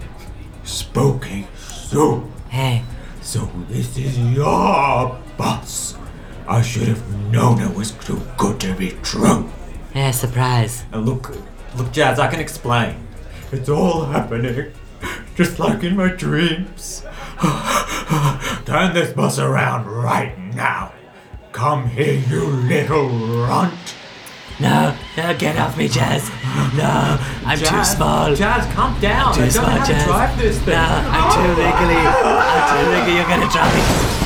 Smoking 0.65 1.47
So. 1.59 2.27
Hey, 2.49 2.85
So 3.21 3.51
this 3.69 3.99
is 3.99 4.17
your 4.19 5.19
bus. 5.37 5.97
I 6.49 6.63
should 6.63 6.89
have 6.89 7.31
known 7.31 7.61
it 7.61 7.75
was 7.77 7.91
too 7.91 8.23
good 8.39 8.59
to 8.61 8.75
be 8.75 8.93
true. 9.03 9.51
Yeah, 9.95 10.11
surprise. 10.11 10.85
Uh, 10.93 10.99
look, 10.99 11.37
look, 11.77 11.93
Jazz. 11.93 12.19
I 12.19 12.29
can 12.29 12.41
explain. 12.41 12.97
It's 13.53 13.69
all 13.69 14.05
happening, 14.07 14.73
just 15.37 15.59
like 15.59 15.83
in 15.85 15.97
my 15.97 16.09
dreams. 16.09 17.05
Turn 18.65 18.95
this 18.95 19.13
bus 19.13 19.39
around 19.39 19.87
right 19.87 20.37
now. 20.55 20.93
Come 21.53 21.89
here, 21.89 22.15
you 22.29 22.45
little 22.47 23.09
runt. 23.47 23.95
No, 24.61 24.97
no, 25.17 25.37
get 25.37 25.57
off 25.59 25.77
me, 25.77 25.89
Jazz. 25.89 26.29
No, 26.77 27.19
I'm 27.45 27.59
too 27.59 27.85
small. 27.85 28.35
Jazz, 28.35 28.73
calm 28.75 28.99
down. 29.01 29.35
Too 29.35 29.43
I 29.43 29.49
don't 29.49 29.55
know 29.55 29.63
small, 29.63 29.67
how 29.67 29.85
to 29.85 29.93
Jazz. 29.93 30.05
drive 30.07 30.39
this 30.39 30.59
thing. 30.59 30.75
No, 30.75 30.81
I'm 30.81 31.33
too 31.35 31.63
legally. 31.63 32.03
I'm 32.07 32.85
too 32.85 32.91
legally. 32.91 33.17
You're 33.17 33.29
gonna 33.29 33.51
drop 33.53 33.75
me. 33.75 34.24